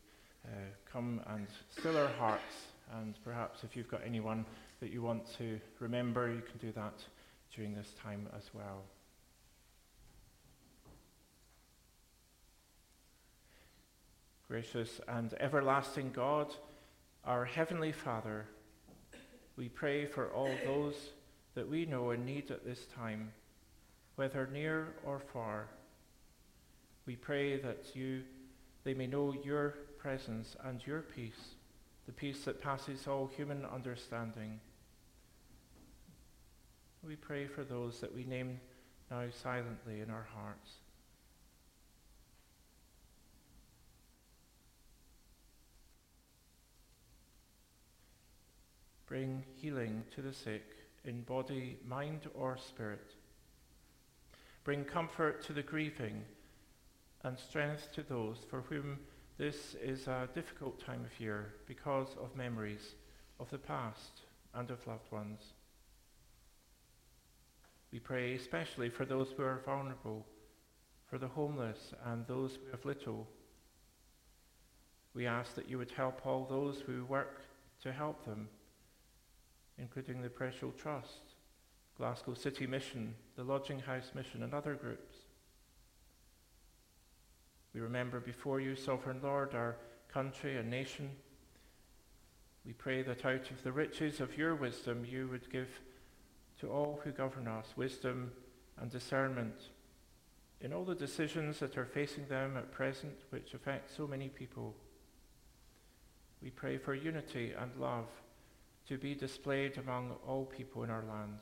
uh, 0.45 0.49
come 0.89 1.19
and 1.27 1.45
still 1.77 1.97
our 1.97 2.07
hearts. 2.07 2.67
And 2.93 3.15
perhaps 3.23 3.65
if 3.65 3.75
you've 3.75 3.89
got 3.89 4.01
anyone 4.05 4.45
that 4.79 4.91
you 4.91 5.01
want 5.01 5.25
to 5.37 5.59
remember, 5.79 6.31
you 6.31 6.41
can 6.41 6.57
do 6.59 6.71
that 6.73 6.93
during 7.53 7.73
this 7.73 7.89
time 8.01 8.29
as 8.33 8.43
well. 8.53 8.83
Gracious 14.47 15.01
and 15.09 15.33
everlasting 15.41 16.11
God, 16.13 16.53
our 17.25 17.43
Heavenly 17.43 17.91
Father, 17.91 18.45
we 19.57 19.67
pray 19.67 20.05
for 20.05 20.31
all 20.31 20.51
those 20.65 20.95
that 21.55 21.67
we 21.67 21.85
know 21.85 22.11
in 22.11 22.23
need 22.23 22.51
at 22.51 22.63
this 22.63 22.85
time 22.95 23.33
whether 24.15 24.47
near 24.47 24.93
or 25.05 25.19
far. 25.19 25.67
We 27.05 27.15
pray 27.15 27.57
that 27.57 27.95
you, 27.95 28.23
they 28.83 28.93
may 28.93 29.07
know 29.07 29.35
your 29.43 29.75
presence 29.97 30.55
and 30.63 30.85
your 30.85 31.01
peace, 31.01 31.55
the 32.05 32.11
peace 32.11 32.43
that 32.45 32.61
passes 32.61 33.07
all 33.07 33.27
human 33.27 33.65
understanding. 33.65 34.59
We 37.05 37.15
pray 37.15 37.45
for 37.45 37.63
those 37.63 37.99
that 38.01 38.13
we 38.13 38.23
name 38.23 38.59
now 39.11 39.25
silently 39.43 40.01
in 40.01 40.09
our 40.09 40.27
hearts. 40.33 40.71
Bring 49.05 49.43
healing 49.55 50.03
to 50.15 50.21
the 50.23 50.33
sick 50.33 50.63
in 51.03 51.21
body, 51.21 51.77
mind, 51.87 52.21
or 52.33 52.57
spirit 52.57 53.13
Bring 54.65 54.83
comfort 54.83 55.43
to 55.43 55.53
the 55.53 55.61
grieving 55.61 56.23
and 57.25 57.39
strength 57.39 57.91
to 57.91 58.03
those 58.03 58.37
for 58.47 58.61
whom 58.61 58.99
this 59.39 59.75
is 59.83 60.07
a 60.07 60.29
difficult 60.35 60.79
time 60.79 61.03
of 61.03 61.19
year 61.19 61.55
because 61.65 62.09
of 62.21 62.35
memories 62.35 62.93
of 63.39 63.49
the 63.49 63.57
past 63.57 64.21
and 64.53 64.69
of 64.69 64.85
loved 64.85 65.11
ones. 65.11 65.41
We 67.91 67.97
pray 67.97 68.35
especially 68.35 68.89
for 68.89 69.05
those 69.05 69.29
who 69.35 69.41
are 69.41 69.63
vulnerable, 69.65 70.23
for 71.09 71.17
the 71.17 71.27
homeless 71.27 71.93
and 72.05 72.27
those 72.27 72.55
who 72.55 72.71
have 72.71 72.85
little. 72.85 73.27
We 75.15 75.25
ask 75.25 75.55
that 75.55 75.67
you 75.67 75.79
would 75.79 75.91
help 75.91 76.27
all 76.27 76.45
those 76.45 76.79
who 76.85 77.05
work 77.05 77.41
to 77.81 77.91
help 77.91 78.23
them, 78.23 78.49
including 79.79 80.21
the 80.21 80.29
Preshal 80.29 80.77
Trust 80.77 81.33
Glasgow 81.97 82.35
City 82.35 82.67
Mission, 82.67 83.15
the 83.35 83.43
Lodging 83.43 83.79
House 83.79 84.11
Mission, 84.13 84.43
and 84.43 84.53
other 84.53 84.75
groups. 84.75 85.14
We 87.75 87.81
remember 87.81 88.21
before 88.21 88.61
you, 88.61 88.73
Sovereign 88.73 89.19
Lord, 89.21 89.53
our 89.53 89.75
country 90.07 90.55
and 90.55 90.69
nation. 90.69 91.09
We 92.65 92.71
pray 92.71 93.01
that 93.01 93.25
out 93.25 93.51
of 93.51 93.63
the 93.63 93.73
riches 93.73 94.21
of 94.21 94.37
your 94.37 94.55
wisdom 94.55 95.05
you 95.05 95.27
would 95.27 95.51
give 95.51 95.67
to 96.61 96.69
all 96.69 97.01
who 97.03 97.11
govern 97.11 97.49
us 97.49 97.67
wisdom 97.75 98.31
and 98.79 98.89
discernment 98.89 99.71
in 100.61 100.71
all 100.71 100.85
the 100.85 100.95
decisions 100.95 101.59
that 101.59 101.77
are 101.77 101.85
facing 101.85 102.25
them 102.27 102.55
at 102.55 102.71
present, 102.71 103.17
which 103.29 103.53
affect 103.53 103.93
so 103.93 104.07
many 104.07 104.29
people. 104.29 104.73
We 106.41 106.51
pray 106.51 106.77
for 106.77 106.95
unity 106.95 107.51
and 107.59 107.75
love 107.77 108.07
to 108.87 108.97
be 108.97 109.13
displayed 109.15 109.77
among 109.77 110.15
all 110.25 110.45
people 110.45 110.85
in 110.85 110.89
our 110.89 111.03
land. 111.03 111.39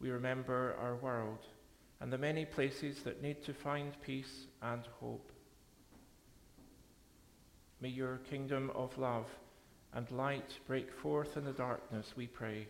we 0.00 0.10
remember 0.10 0.76
our 0.80 0.96
world 0.96 1.46
and 2.00 2.12
the 2.12 2.18
many 2.18 2.44
places 2.44 3.02
that 3.02 3.22
need 3.22 3.42
to 3.44 3.54
find 3.54 4.00
peace 4.02 4.46
and 4.62 4.82
hope. 5.00 5.30
May 7.80 7.88
your 7.88 8.18
kingdom 8.30 8.70
of 8.74 8.96
love 8.98 9.26
and 9.94 10.10
light 10.10 10.58
break 10.66 10.92
forth 10.92 11.36
in 11.36 11.44
the 11.44 11.52
darkness, 11.52 12.12
we 12.16 12.26
pray. 12.26 12.66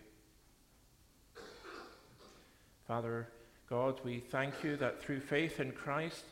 Father 2.86 3.28
God, 3.68 4.00
we 4.04 4.20
thank 4.20 4.62
you 4.62 4.76
that 4.76 5.02
through 5.02 5.20
faith 5.20 5.58
in 5.58 5.72
Christ, 5.72 6.24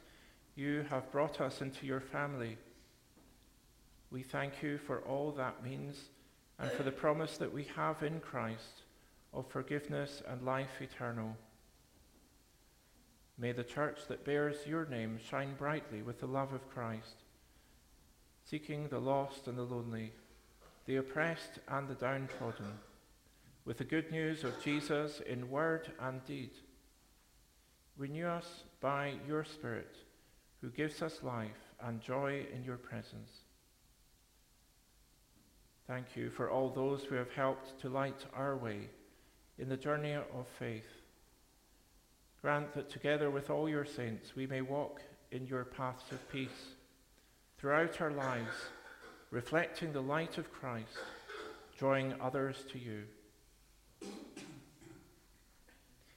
you 0.54 0.84
have 0.88 1.10
brought 1.10 1.40
us 1.40 1.60
into 1.60 1.84
your 1.84 2.00
family. 2.00 2.56
We 4.12 4.22
thank 4.22 4.62
you 4.62 4.78
for 4.78 5.00
all 5.00 5.32
that 5.32 5.64
means 5.64 5.98
and 6.60 6.70
for 6.70 6.84
the 6.84 6.92
promise 6.92 7.38
that 7.38 7.52
we 7.52 7.66
have 7.74 8.04
in 8.04 8.20
Christ 8.20 8.82
of 9.32 9.48
forgiveness 9.48 10.22
and 10.28 10.42
life 10.42 10.80
eternal. 10.80 11.36
May 13.36 13.52
the 13.52 13.64
church 13.64 14.00
that 14.08 14.24
bears 14.24 14.66
your 14.66 14.86
name 14.86 15.18
shine 15.18 15.54
brightly 15.58 16.02
with 16.02 16.20
the 16.20 16.26
love 16.26 16.52
of 16.52 16.70
Christ, 16.70 17.24
seeking 18.44 18.88
the 18.88 19.00
lost 19.00 19.48
and 19.48 19.58
the 19.58 19.62
lonely, 19.62 20.12
the 20.86 20.96
oppressed 20.96 21.58
and 21.68 21.88
the 21.88 21.94
downtrodden, 21.94 22.78
with 23.64 23.78
the 23.78 23.84
good 23.84 24.12
news 24.12 24.44
of 24.44 24.62
Jesus 24.62 25.20
in 25.26 25.50
word 25.50 25.90
and 26.00 26.24
deed. 26.24 26.50
Renew 27.96 28.26
us 28.26 28.64
by 28.80 29.14
your 29.26 29.44
Spirit, 29.44 29.96
who 30.60 30.70
gives 30.70 31.02
us 31.02 31.22
life 31.22 31.72
and 31.82 32.00
joy 32.00 32.46
in 32.54 32.62
your 32.62 32.76
presence. 32.76 33.30
Thank 35.86 36.16
you 36.16 36.30
for 36.30 36.50
all 36.50 36.70
those 36.70 37.02
who 37.04 37.14
have 37.14 37.32
helped 37.32 37.80
to 37.80 37.88
light 37.88 38.24
our 38.34 38.56
way 38.56 38.88
in 39.58 39.68
the 39.68 39.76
journey 39.76 40.14
of 40.14 40.46
faith. 40.58 41.03
Grant 42.44 42.74
that 42.74 42.90
together 42.90 43.30
with 43.30 43.48
all 43.48 43.70
your 43.70 43.86
saints 43.86 44.36
we 44.36 44.46
may 44.46 44.60
walk 44.60 45.00
in 45.30 45.46
your 45.46 45.64
paths 45.64 46.12
of 46.12 46.28
peace 46.28 46.74
throughout 47.56 48.02
our 48.02 48.10
lives, 48.10 48.66
reflecting 49.30 49.94
the 49.94 50.02
light 50.02 50.36
of 50.36 50.52
Christ, 50.52 50.98
drawing 51.78 52.12
others 52.20 52.62
to 52.70 52.78
you. 52.78 53.04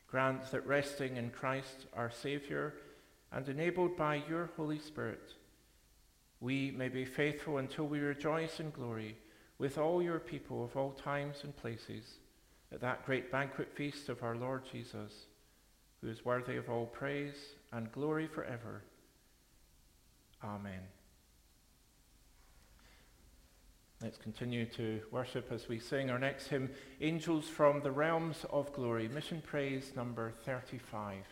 Grant 0.08 0.52
that 0.52 0.68
resting 0.68 1.16
in 1.16 1.30
Christ 1.30 1.86
our 1.94 2.12
Saviour 2.12 2.74
and 3.32 3.48
enabled 3.48 3.96
by 3.96 4.22
your 4.28 4.50
Holy 4.58 4.80
Spirit, 4.80 5.34
we 6.42 6.72
may 6.72 6.90
be 6.90 7.06
faithful 7.06 7.60
until 7.60 7.88
we 7.88 8.00
rejoice 8.00 8.60
in 8.60 8.72
glory 8.72 9.16
with 9.60 9.78
all 9.78 10.04
your 10.04 10.20
people 10.20 10.66
of 10.66 10.76
all 10.76 10.92
times 10.92 11.38
and 11.46 11.56
places 11.56 12.16
at 12.74 12.82
that 12.82 13.06
great 13.06 13.32
banquet 13.32 13.72
feast 13.74 14.10
of 14.10 14.24
our 14.24 14.36
Lord 14.36 14.64
Jesus, 14.70 15.28
who 16.02 16.10
is 16.10 16.26
worthy 16.26 16.58
of 16.58 16.70
all 16.70 16.86
praise 16.86 17.36
and 17.72 17.92
glory 17.92 18.28
forever. 18.28 18.84
Amen. 20.44 20.82
Let's 24.02 24.18
continue 24.18 24.66
to 24.66 25.02
worship 25.12 25.52
as 25.52 25.68
we 25.68 25.80
sing 25.80 26.12
our 26.12 26.20
next 26.20 26.48
hymn, 26.48 26.70
Angels 27.02 27.48
from 27.48 27.82
the 27.82 27.92
Realms 27.92 28.46
of 28.52 28.72
Glory, 28.74 29.08
Mission 29.08 29.42
Praise 29.44 29.94
number 29.96 30.34
35. 30.46 31.24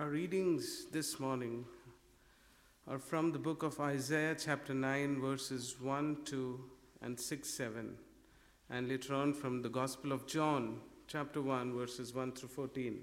Our 0.00 0.08
readings 0.08 0.86
this 0.90 1.20
morning 1.20 1.66
are 2.88 2.98
from 2.98 3.32
the 3.32 3.38
book 3.38 3.62
of 3.62 3.78
Isaiah, 3.80 4.34
chapter 4.34 4.72
9, 4.72 5.20
verses 5.20 5.76
1, 5.78 6.24
2, 6.24 6.58
and 7.02 7.20
6, 7.20 7.46
7, 7.46 7.96
and 8.70 8.88
later 8.88 9.12
on 9.12 9.34
from 9.34 9.60
the 9.60 9.68
Gospel 9.68 10.12
of 10.12 10.26
John, 10.26 10.78
chapter 11.06 11.42
1, 11.42 11.74
verses 11.74 12.14
1 12.14 12.32
through 12.32 12.48
14. 12.48 12.98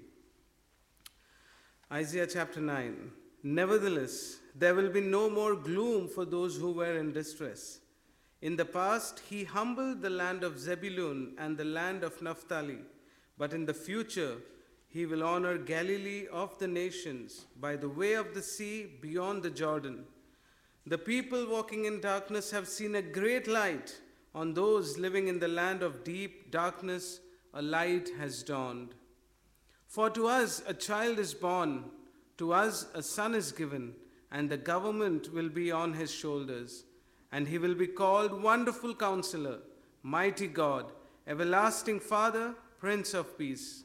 Isaiah 1.92 2.26
chapter 2.26 2.60
9 2.60 3.12
Nevertheless, 3.44 4.38
there 4.56 4.74
will 4.74 4.90
be 4.90 5.00
no 5.00 5.30
more 5.30 5.54
gloom 5.54 6.08
for 6.08 6.24
those 6.24 6.56
who 6.56 6.72
were 6.72 6.98
in 6.98 7.12
distress. 7.12 7.78
In 8.42 8.56
the 8.56 8.64
past, 8.64 9.22
he 9.30 9.44
humbled 9.44 10.02
the 10.02 10.10
land 10.10 10.42
of 10.42 10.58
Zebulun 10.58 11.36
and 11.38 11.56
the 11.56 11.64
land 11.64 12.02
of 12.02 12.20
Naphtali, 12.20 12.80
but 13.38 13.52
in 13.52 13.66
the 13.66 13.74
future, 13.74 14.38
he 14.88 15.06
will 15.06 15.22
honor 15.22 15.58
Galilee 15.58 16.26
of 16.32 16.58
the 16.58 16.68
nations 16.68 17.46
by 17.60 17.76
the 17.76 17.88
way 17.88 18.14
of 18.14 18.34
the 18.34 18.42
sea 18.42 18.86
beyond 19.00 19.42
the 19.42 19.50
Jordan. 19.50 20.04
The 20.86 20.98
people 20.98 21.46
walking 21.46 21.84
in 21.84 22.00
darkness 22.00 22.50
have 22.50 22.66
seen 22.66 22.94
a 22.94 23.02
great 23.02 23.46
light. 23.46 23.98
On 24.34 24.54
those 24.54 24.98
living 24.98 25.28
in 25.28 25.38
the 25.38 25.48
land 25.48 25.82
of 25.82 26.04
deep 26.04 26.50
darkness, 26.50 27.20
a 27.52 27.62
light 27.62 28.08
has 28.18 28.42
dawned. 28.42 28.94
For 29.86 30.10
to 30.10 30.26
us 30.26 30.62
a 30.66 30.74
child 30.74 31.18
is 31.18 31.34
born, 31.34 31.84
to 32.38 32.52
us 32.52 32.86
a 32.94 33.02
son 33.02 33.34
is 33.34 33.52
given, 33.52 33.94
and 34.30 34.48
the 34.48 34.56
government 34.56 35.32
will 35.32 35.48
be 35.48 35.70
on 35.70 35.94
his 35.94 36.10
shoulders 36.10 36.84
and 37.32 37.46
he 37.48 37.58
will 37.58 37.74
be 37.74 37.86
called 37.86 38.42
Wonderful 38.42 38.94
Counselor, 38.94 39.58
Mighty 40.02 40.46
God, 40.46 40.92
Everlasting 41.26 42.00
Father, 42.00 42.54
Prince 42.78 43.14
of 43.14 43.36
Peace. 43.38 43.84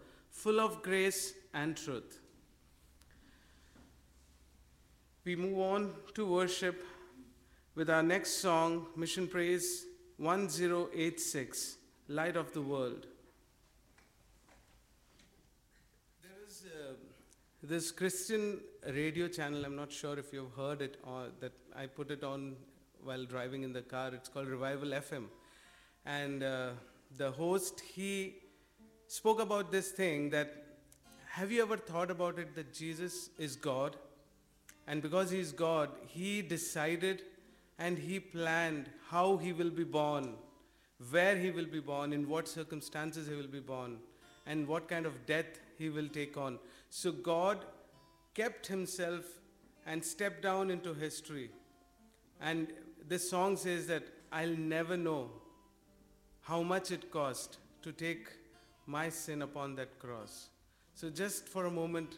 full 0.31 0.59
of 0.59 0.81
grace 0.81 1.33
and 1.53 1.77
truth. 1.77 2.19
We 5.23 5.35
move 5.35 5.59
on 5.59 5.93
to 6.15 6.25
worship 6.25 6.83
with 7.75 7.89
our 7.89 8.01
next 8.01 8.41
song, 8.41 8.87
Mission 8.95 9.27
Praise 9.27 9.85
1086, 10.17 11.77
Light 12.07 12.35
of 12.35 12.51
the 12.53 12.61
World. 12.61 13.05
There 16.23 16.31
is 16.47 16.63
uh, 16.65 16.93
this 17.61 17.91
Christian 17.91 18.59
radio 18.87 19.27
channel, 19.27 19.63
I'm 19.63 19.75
not 19.75 19.91
sure 19.91 20.17
if 20.17 20.33
you've 20.33 20.53
heard 20.55 20.81
it 20.81 20.97
or 21.03 21.27
that 21.39 21.53
I 21.75 21.85
put 21.85 22.09
it 22.09 22.23
on 22.23 22.55
while 23.03 23.25
driving 23.25 23.63
in 23.63 23.73
the 23.73 23.81
car. 23.81 24.11
It's 24.13 24.29
called 24.29 24.47
Revival 24.47 24.89
FM. 24.89 25.25
And 26.05 26.43
uh, 26.43 26.69
the 27.17 27.31
host, 27.31 27.79
he 27.79 28.35
spoke 29.11 29.41
about 29.41 29.73
this 29.73 29.91
thing 29.91 30.29
that 30.29 30.53
have 31.31 31.51
you 31.51 31.61
ever 31.61 31.75
thought 31.75 32.09
about 32.09 32.39
it 32.39 32.55
that 32.55 32.73
Jesus 32.73 33.29
is 33.37 33.57
God? 33.57 33.97
And 34.87 35.01
because 35.01 35.31
He 35.31 35.39
is 35.39 35.51
God, 35.51 35.89
He 36.07 36.41
decided 36.41 37.23
and 37.77 37.97
He 37.97 38.21
planned 38.21 38.89
how 39.09 39.35
He 39.35 39.51
will 39.51 39.69
be 39.69 39.83
born, 39.83 40.35
where 41.09 41.35
He 41.35 41.51
will 41.51 41.65
be 41.65 41.81
born, 41.81 42.13
in 42.13 42.29
what 42.29 42.47
circumstances 42.47 43.27
He 43.27 43.35
will 43.35 43.51
be 43.59 43.59
born, 43.59 43.97
and 44.45 44.65
what 44.65 44.87
kind 44.87 45.05
of 45.05 45.25
death 45.25 45.59
He 45.77 45.89
will 45.89 46.07
take 46.07 46.37
on. 46.37 46.57
So 46.89 47.11
God 47.11 47.65
kept 48.33 48.67
Himself 48.67 49.25
and 49.85 50.05
stepped 50.05 50.41
down 50.41 50.71
into 50.71 50.93
history. 50.93 51.49
And 52.39 52.71
this 53.09 53.29
song 53.29 53.57
says 53.57 53.87
that 53.87 54.03
I'll 54.31 54.55
never 54.55 54.95
know 54.95 55.31
how 56.43 56.63
much 56.63 56.91
it 56.91 57.11
cost 57.11 57.57
to 57.81 57.91
take 57.91 58.29
my 58.91 59.07
sin 59.09 59.41
upon 59.41 59.75
that 59.75 59.97
cross. 59.99 60.49
So, 60.93 61.09
just 61.09 61.47
for 61.47 61.65
a 61.65 61.71
moment, 61.71 62.17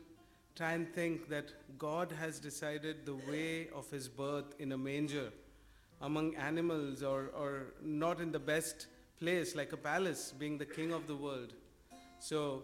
try 0.56 0.72
and 0.74 0.92
think 0.94 1.30
that 1.30 1.54
God 1.78 2.12
has 2.20 2.40
decided 2.40 3.06
the 3.06 3.16
way 3.32 3.70
of 3.76 3.90
his 3.92 4.08
birth 4.08 4.56
in 4.60 4.72
a 4.72 4.78
manger 4.78 5.32
among 6.02 6.36
animals 6.36 7.04
or, 7.04 7.32
or 7.42 7.74
not 7.82 8.20
in 8.20 8.32
the 8.32 8.40
best 8.40 8.88
place 9.20 9.56
like 9.56 9.72
a 9.72 9.78
palace, 9.78 10.34
being 10.38 10.58
the 10.58 10.66
king 10.66 10.92
of 10.92 11.08
the 11.08 11.16
world. 11.16 11.54
So, 12.20 12.64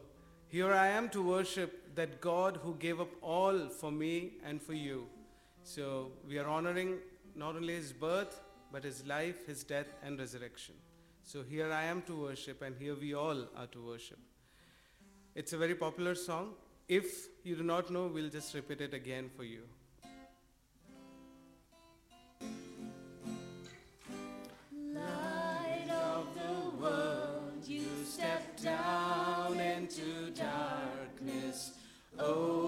here 0.50 0.74
I 0.74 0.88
am 0.88 1.10
to 1.10 1.22
worship 1.22 1.96
that 1.96 2.20
God 2.20 2.60
who 2.64 2.76
gave 2.76 3.00
up 3.00 3.12
all 3.22 3.70
for 3.70 3.92
me 3.92 4.34
and 4.44 4.62
for 4.62 4.74
you. 4.74 5.06
So, 5.64 6.12
we 6.28 6.40
are 6.40 6.48
honoring 6.48 6.98
not 7.36 7.56
only 7.56 7.76
his 7.76 7.94
birth, 7.94 8.42
but 8.72 8.84
his 8.84 9.06
life, 9.06 9.46
his 9.46 9.64
death, 9.64 9.88
and 10.04 10.20
resurrection. 10.20 10.76
So 11.32 11.44
here 11.44 11.72
I 11.72 11.84
am 11.84 12.02
to 12.08 12.16
worship, 12.16 12.64
and 12.64 12.76
here 12.76 12.96
we 13.00 13.14
all 13.14 13.46
are 13.56 13.68
to 13.68 13.86
worship. 13.86 14.18
It's 15.36 15.54
a 15.54 15.60
very 15.60 15.76
popular 15.76 16.16
song. 16.16 16.54
If 16.88 17.28
you 17.44 17.56
do 17.56 17.62
not 17.62 17.92
know, 17.92 18.08
we'll 18.08 18.32
just 18.32 18.56
repeat 18.56 18.82
it 18.82 18.96
again 18.96 19.30
for 19.38 19.44
you. 19.44 19.62
Light 24.92 25.92
of 25.92 26.34
the 26.34 26.82
world, 26.82 27.64
you 27.68 27.86
step 28.06 28.60
down 28.60 29.60
into 29.60 30.32
darkness. 30.32 31.74
Open 32.18 32.59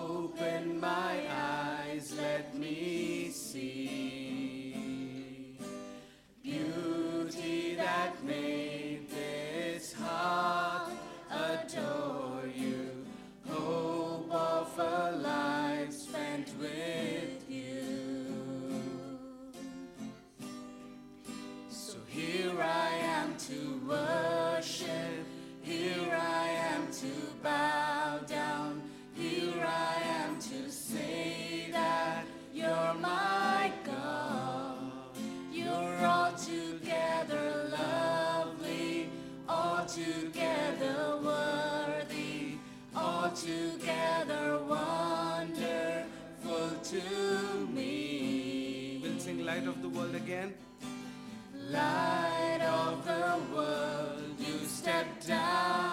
worship. 23.92 25.26
Here 25.62 26.12
I 26.12 26.48
am 26.74 26.92
to 27.04 27.14
bow 27.44 28.20
down. 28.26 28.82
Here 29.14 29.64
I 29.66 29.96
am 30.24 30.40
to 30.40 30.72
say 30.72 31.68
that 31.72 32.24
you're 32.54 32.94
my 33.00 33.72
God. 33.84 34.78
You're 35.52 35.98
altogether 36.06 37.70
lovely, 37.70 39.10
altogether 39.48 41.20
worthy, 41.22 42.58
altogether 42.96 44.58
wonderful 44.76 46.70
to 46.92 47.68
me. 47.68 49.00
We'll 49.04 49.20
sing 49.20 49.46
Light 49.46 49.68
of 49.68 49.82
the 49.82 49.90
World 49.90 50.16
again. 50.16 50.54
Light 51.70 52.60
of 52.62 53.06
the 53.06 53.56
world, 53.56 54.36
you 54.40 54.66
step 54.66 55.06
down. 55.26 55.91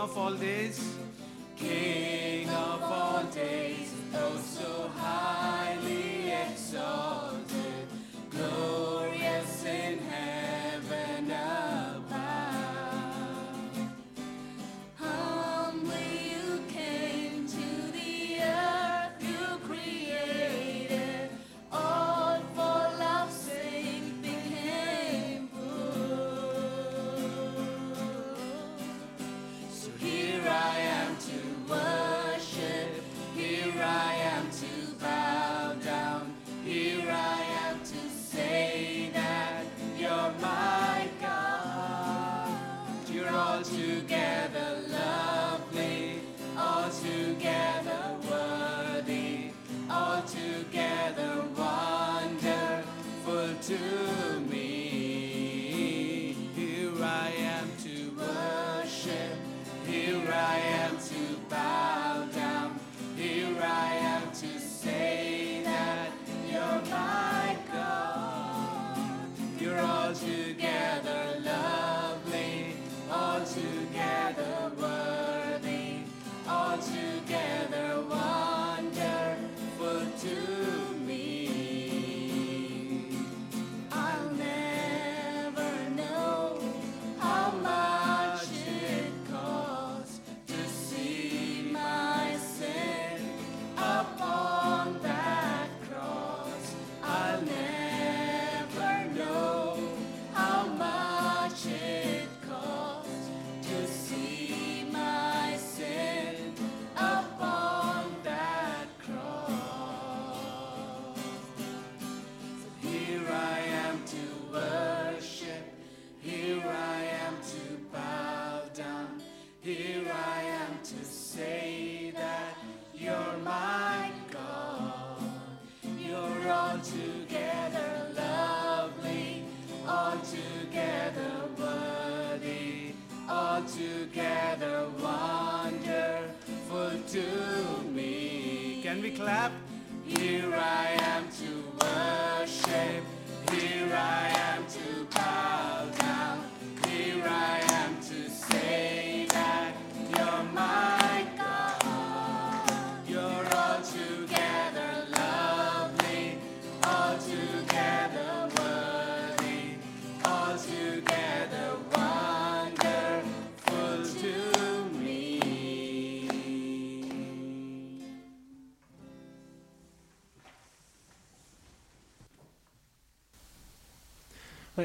of 0.00 0.16
all 0.16 0.32
this. 0.32 0.99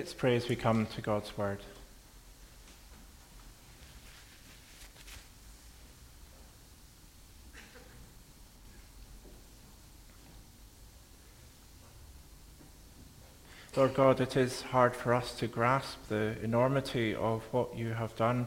Let's 0.06 0.14
pray 0.14 0.36
as 0.36 0.48
we 0.48 0.56
come 0.56 0.86
to 0.86 1.02
God's 1.02 1.36
Word. 1.36 1.58
Lord 13.76 13.96
God, 13.96 14.22
it 14.22 14.38
is 14.38 14.62
hard 14.62 14.96
for 14.96 15.12
us 15.12 15.34
to 15.40 15.48
grasp 15.48 15.98
the 16.08 16.36
enormity 16.44 17.16
of 17.16 17.42
what 17.50 17.76
you 17.76 17.94
have 17.94 18.16
done 18.16 18.46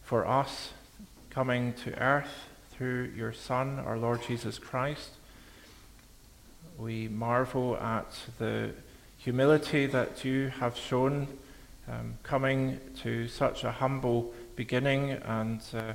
for 0.00 0.26
us, 0.26 0.72
coming 1.28 1.74
to 1.84 1.94
earth 2.02 2.48
through 2.70 3.12
your 3.14 3.34
Son, 3.34 3.78
our 3.78 3.98
Lord 3.98 4.22
Jesus 4.22 4.58
Christ. 4.58 5.10
We 6.78 7.08
marvel 7.08 7.76
at 7.76 8.10
the 8.38 8.70
humility 9.24 9.86
that 9.86 10.22
you 10.22 10.48
have 10.60 10.76
shown 10.76 11.26
um, 11.88 12.12
coming 12.22 12.78
to 12.94 13.26
such 13.26 13.64
a 13.64 13.72
humble 13.72 14.30
beginning 14.54 15.12
and 15.12 15.62
uh, 15.72 15.94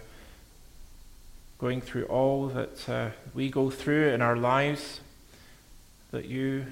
going 1.59 1.79
through 1.79 2.05
all 2.05 2.47
that 2.47 2.89
uh, 2.89 3.09
we 3.35 3.47
go 3.51 3.69
through 3.69 4.07
in 4.07 4.23
our 4.23 4.35
lives, 4.35 5.01
that 6.09 6.25
you, 6.25 6.65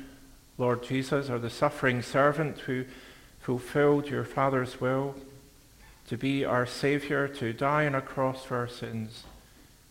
Lord 0.57 0.81
Jesus, 0.81 1.29
are 1.29 1.37
the 1.37 1.51
suffering 1.51 2.01
servant 2.01 2.57
who 2.61 2.85
fulfilled 3.39 4.07
your 4.07 4.23
Father's 4.23 4.81
will 4.81 5.13
to 6.07 6.17
be 6.17 6.43
our 6.43 6.65
Saviour, 6.65 7.27
to 7.27 7.53
die 7.53 7.85
on 7.85 7.93
a 7.93 8.01
cross 8.01 8.43
for 8.43 8.57
our 8.57 8.67
sins, 8.67 9.25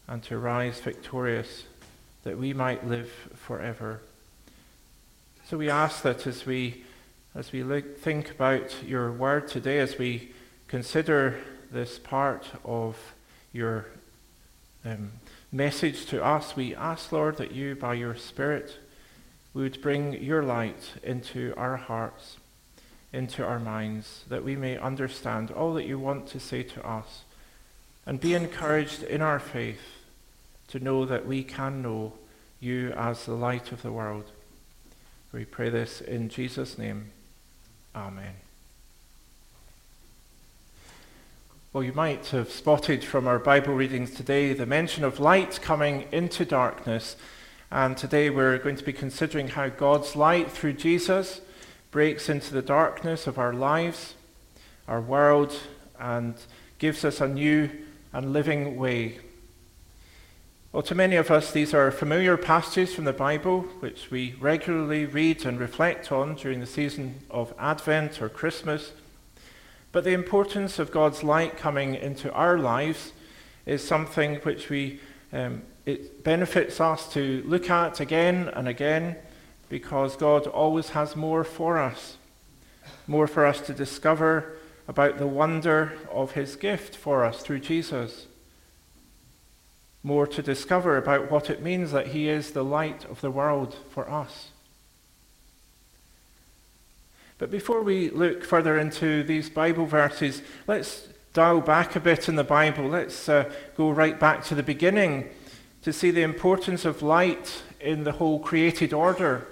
and 0.08 0.20
to 0.24 0.36
rise 0.36 0.80
victorious 0.80 1.62
that 2.24 2.36
we 2.36 2.52
might 2.52 2.88
live 2.88 3.12
forever. 3.36 4.00
So 5.48 5.56
we 5.56 5.70
ask 5.70 6.02
that 6.02 6.26
as 6.26 6.44
we, 6.44 6.82
as 7.34 7.52
we 7.52 7.62
look, 7.62 7.98
think 7.98 8.32
about 8.32 8.82
your 8.84 9.12
word 9.12 9.46
today, 9.46 9.78
as 9.78 9.96
we 9.96 10.32
consider 10.66 11.38
this 11.70 12.00
part 12.00 12.46
of 12.64 13.14
your 13.52 13.86
um, 14.84 15.12
message 15.52 16.06
to 16.06 16.24
us, 16.24 16.56
we 16.56 16.74
ask, 16.74 17.12
Lord, 17.12 17.36
that 17.36 17.52
you, 17.52 17.76
by 17.76 17.94
your 17.94 18.16
Spirit, 18.16 18.76
would 19.54 19.80
bring 19.80 20.14
your 20.14 20.42
light 20.42 20.94
into 21.04 21.54
our 21.56 21.76
hearts 21.76 22.38
into 23.12 23.44
our 23.44 23.60
minds, 23.60 24.24
that 24.28 24.44
we 24.44 24.56
may 24.56 24.76
understand 24.76 25.50
all 25.50 25.72
that 25.74 25.86
you 25.86 25.98
want 25.98 26.26
to 26.26 26.40
say 26.40 26.62
to 26.62 26.86
us, 26.86 27.22
and 28.04 28.20
be 28.20 28.34
encouraged 28.34 29.02
in 29.04 29.22
our 29.22 29.38
faith 29.38 29.80
to 30.68 30.80
know 30.80 31.06
that 31.06 31.24
we 31.24 31.42
can 31.42 31.80
know 31.80 32.12
you 32.58 32.90
as 32.92 33.24
the 33.24 33.32
light 33.32 33.70
of 33.70 33.82
the 33.82 33.92
world. 33.92 34.32
We 35.32 35.44
pray 35.44 35.70
this 35.70 36.00
in 36.00 36.28
Jesus' 36.28 36.78
name. 36.78 37.10
Amen. 37.94 38.34
Well, 41.72 41.82
you 41.82 41.92
might 41.92 42.26
have 42.28 42.50
spotted 42.50 43.04
from 43.04 43.26
our 43.26 43.38
Bible 43.38 43.74
readings 43.74 44.12
today 44.12 44.52
the 44.52 44.64
mention 44.64 45.04
of 45.04 45.20
light 45.20 45.60
coming 45.60 46.06
into 46.12 46.44
darkness. 46.44 47.16
And 47.70 47.96
today 47.96 48.30
we're 48.30 48.56
going 48.58 48.76
to 48.76 48.84
be 48.84 48.92
considering 48.92 49.48
how 49.48 49.68
God's 49.68 50.16
light 50.16 50.50
through 50.50 50.74
Jesus 50.74 51.40
breaks 51.90 52.28
into 52.28 52.54
the 52.54 52.62
darkness 52.62 53.26
of 53.26 53.38
our 53.38 53.52
lives, 53.52 54.14
our 54.86 55.00
world, 55.00 55.58
and 55.98 56.34
gives 56.78 57.04
us 57.04 57.20
a 57.20 57.28
new 57.28 57.68
and 58.12 58.32
living 58.32 58.76
way. 58.76 59.18
Well, 60.76 60.82
to 60.82 60.94
many 60.94 61.16
of 61.16 61.30
us, 61.30 61.52
these 61.52 61.72
are 61.72 61.90
familiar 61.90 62.36
passages 62.36 62.94
from 62.94 63.06
the 63.06 63.14
Bible 63.14 63.62
which 63.80 64.10
we 64.10 64.34
regularly 64.38 65.06
read 65.06 65.46
and 65.46 65.58
reflect 65.58 66.12
on 66.12 66.34
during 66.34 66.60
the 66.60 66.66
season 66.66 67.22
of 67.30 67.54
Advent 67.58 68.20
or 68.20 68.28
Christmas. 68.28 68.92
But 69.90 70.04
the 70.04 70.12
importance 70.12 70.78
of 70.78 70.90
God's 70.90 71.24
light 71.24 71.56
coming 71.56 71.94
into 71.94 72.30
our 72.34 72.58
lives 72.58 73.14
is 73.64 73.82
something 73.82 74.34
which 74.40 74.68
we, 74.68 75.00
um, 75.32 75.62
it 75.86 76.22
benefits 76.22 76.78
us 76.78 77.10
to 77.14 77.42
look 77.46 77.70
at 77.70 77.98
again 78.00 78.48
and 78.48 78.68
again 78.68 79.16
because 79.70 80.14
God 80.14 80.46
always 80.46 80.90
has 80.90 81.16
more 81.16 81.42
for 81.42 81.78
us, 81.78 82.18
more 83.06 83.26
for 83.26 83.46
us 83.46 83.62
to 83.62 83.72
discover 83.72 84.58
about 84.86 85.16
the 85.16 85.26
wonder 85.26 85.94
of 86.12 86.32
his 86.32 86.54
gift 86.54 86.94
for 86.94 87.24
us 87.24 87.40
through 87.40 87.60
Jesus, 87.60 88.26
more 90.06 90.26
to 90.28 90.40
discover 90.40 90.96
about 90.96 91.30
what 91.30 91.50
it 91.50 91.60
means 91.60 91.90
that 91.90 92.06
he 92.08 92.28
is 92.28 92.52
the 92.52 92.64
light 92.64 93.04
of 93.06 93.20
the 93.20 93.30
world 93.30 93.76
for 93.90 94.08
us. 94.08 94.50
But 97.38 97.50
before 97.50 97.82
we 97.82 98.10
look 98.10 98.44
further 98.44 98.78
into 98.78 99.24
these 99.24 99.50
Bible 99.50 99.84
verses, 99.84 100.42
let's 100.66 101.08
dial 101.34 101.60
back 101.60 101.96
a 101.96 102.00
bit 102.00 102.28
in 102.28 102.36
the 102.36 102.44
Bible. 102.44 102.86
Let's 102.86 103.28
uh, 103.28 103.52
go 103.76 103.90
right 103.90 104.18
back 104.18 104.44
to 104.44 104.54
the 104.54 104.62
beginning 104.62 105.28
to 105.82 105.92
see 105.92 106.12
the 106.12 106.22
importance 106.22 106.84
of 106.84 107.02
light 107.02 107.62
in 107.80 108.04
the 108.04 108.12
whole 108.12 108.38
created 108.38 108.92
order 108.92 109.48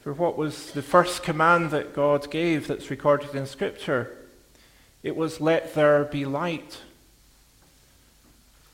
for 0.00 0.14
what 0.14 0.38
was 0.38 0.72
the 0.72 0.82
first 0.82 1.22
command 1.22 1.70
that 1.70 1.94
God 1.94 2.30
gave 2.30 2.66
that's 2.66 2.90
recorded 2.90 3.34
in 3.34 3.46
Scripture? 3.46 4.16
It 5.02 5.14
was, 5.14 5.40
Let 5.40 5.74
there 5.74 6.04
be 6.04 6.24
light. 6.24 6.78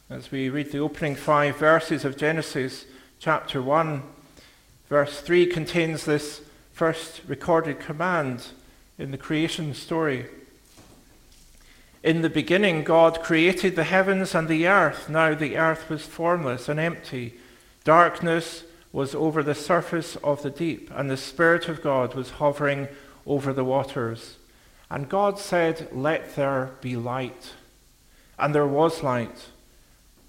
As 0.09 0.31
we 0.31 0.49
read 0.49 0.71
the 0.71 0.79
opening 0.79 1.17
five 1.17 1.57
verses 1.57 2.05
of 2.05 2.17
Genesis 2.17 2.85
chapter 3.19 3.61
1, 3.61 4.05
verse 4.89 5.21
3 5.21 5.47
contains 5.47 6.05
this 6.05 6.43
first 6.73 7.23
recorded 7.27 7.81
command 7.81 8.47
in 8.99 9.11
the 9.11 9.19
creation 9.19 9.75
story. 9.75 10.27
In 12.05 12.23
the 12.23 12.31
beginning, 12.31 12.85
God 12.85 13.21
created 13.21 13.75
the 13.75 13.83
heavens 13.83 14.33
and 14.33 14.47
the 14.47 14.69
earth. 14.69 15.09
Now 15.09 15.35
the 15.35 15.57
earth 15.57 15.91
was 15.91 16.07
formless 16.07 16.69
and 16.69 16.79
empty. 16.79 17.35
Darkness 17.83 18.63
was 18.93 19.13
over 19.13 19.43
the 19.43 19.57
surface 19.57 20.15
of 20.23 20.41
the 20.45 20.51
deep, 20.51 20.89
and 20.95 21.11
the 21.11 21.17
Spirit 21.17 21.69
of 21.69 21.83
God 21.83 22.15
was 22.15 22.31
hovering 22.31 22.87
over 23.27 23.53
the 23.53 23.65
waters. 23.65 24.37
And 24.89 25.09
God 25.09 25.41
said, 25.41 25.89
Let 25.91 26.37
there 26.37 26.71
be 26.81 26.95
light. 26.95 27.55
And 28.39 28.55
there 28.55 28.69
was 28.69 29.03
light. 29.03 29.49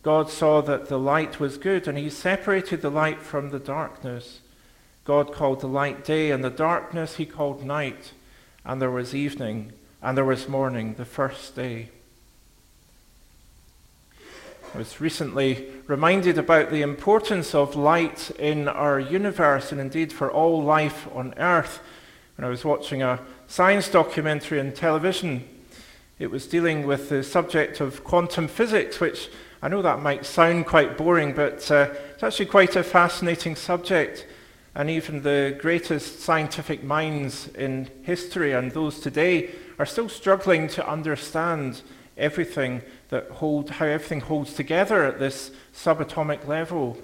God 0.03 0.29
saw 0.29 0.62
that 0.62 0.88
the 0.88 0.99
light 0.99 1.39
was 1.39 1.57
good, 1.57 1.88
and 1.88 1.97
he 1.97 2.10
separated 2.10 2.81
the 2.81 2.89
light 2.89 3.21
from 3.21 3.49
the 3.49 3.60
darkness. 3.60 4.39
God 5.03 5.33
called 5.33 5.62
the 5.62 5.67
light 5.67 6.05
day, 6.05 6.31
and 6.31 6.43
the 6.43 6.49
darkness 6.49 7.15
he 7.15 7.25
called 7.25 7.65
night. 7.65 8.12
And 8.65 8.81
there 8.81 8.91
was 8.91 9.15
evening, 9.15 9.73
and 10.01 10.17
there 10.17 10.25
was 10.25 10.47
morning, 10.47 10.95
the 10.95 11.05
first 11.05 11.55
day. 11.55 11.89
I 14.75 14.79
was 14.79 14.99
recently 14.99 15.71
reminded 15.88 16.38
about 16.38 16.69
the 16.69 16.81
importance 16.81 17.55
of 17.55 17.75
light 17.75 18.31
in 18.38 18.67
our 18.67 18.99
universe 18.99 19.71
and 19.71 19.79
indeed 19.79 20.12
for 20.12 20.29
all 20.29 20.62
life 20.62 21.07
on 21.15 21.33
Earth 21.38 21.79
when 22.36 22.45
I 22.45 22.49
was 22.49 22.65
watching 22.65 23.01
a 23.01 23.19
science 23.47 23.89
documentary 23.89 24.60
on 24.60 24.73
television. 24.73 25.47
It 26.19 26.31
was 26.31 26.47
dealing 26.47 26.86
with 26.86 27.10
the 27.10 27.23
subject 27.23 27.79
of 27.79 28.03
quantum 28.03 28.47
physics, 28.47 28.99
which 28.99 29.29
I 29.62 29.70
know 29.70 29.82
that 29.82 30.02
might 30.02 30.26
sound 30.26 30.67
quite 30.67 30.98
boring, 30.98 31.34
but 31.34 31.70
uh, 31.72 31.89
it's 32.13 32.24
actually 32.24 32.46
quite 32.46 32.76
a 32.76 32.84
fascinating 32.84 33.56
subject. 33.56 34.28
And 34.76 34.89
even 34.89 35.24
the 35.24 35.58
greatest 35.60 36.20
scientific 36.20 36.84
minds 36.84 37.48
in 37.56 37.89
history 38.04 38.52
and 38.54 38.72
those 38.72 39.00
today 39.00 39.50
are 39.80 39.86
still 39.88 40.10
struggling 40.10 40.67
to 40.70 40.88
understand 40.88 41.82
everything 42.17 42.84
that 43.10 43.30
hold, 43.32 43.72
how 43.72 43.86
everything 43.86 44.22
holds 44.22 44.54
together 44.54 45.04
at 45.04 45.17
this 45.17 45.50
subatomic 45.74 46.48
level. 46.48 46.98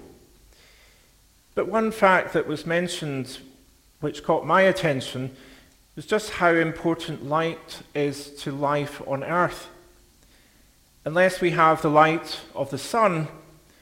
But 1.56 1.68
one 1.68 1.90
fact 1.90 2.32
that 2.34 2.46
was 2.46 2.66
mentioned, 2.66 3.38
which 4.00 4.22
caught 4.22 4.46
my 4.46 4.62
attention, 4.62 5.34
was 5.96 6.06
just 6.06 6.30
how 6.30 6.50
important 6.50 7.26
light 7.26 7.82
is 7.94 8.30
to 8.42 8.52
life 8.52 9.02
on 9.06 9.24
Earth. 9.24 9.68
Unless 11.06 11.42
we 11.42 11.50
have 11.50 11.82
the 11.82 11.90
light 11.90 12.40
of 12.54 12.70
the 12.70 12.78
sun 12.78 13.28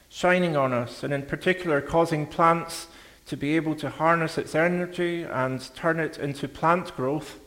shining 0.09 0.57
on 0.57 0.73
us, 0.73 1.05
and 1.05 1.15
in 1.15 1.23
particular 1.23 1.81
causing 1.81 2.27
plants 2.27 2.89
to 3.27 3.37
be 3.37 3.55
able 3.55 3.77
to 3.77 3.89
harness 3.89 4.37
its 4.37 4.55
energy 4.55 5.23
and 5.23 5.75
turn 5.75 6.01
it 6.01 6.19
into 6.19 6.49
plant 6.49 6.95
growth, 6.97 7.39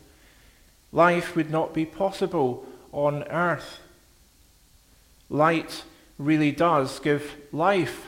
life 0.93 1.35
would 1.35 1.51
not 1.51 1.73
be 1.73 1.85
possible 1.85 2.65
on 2.93 3.23
Earth. 3.23 3.79
Light 5.29 5.83
really 6.17 6.51
does 6.51 6.99
give 6.99 7.35
life 7.51 8.07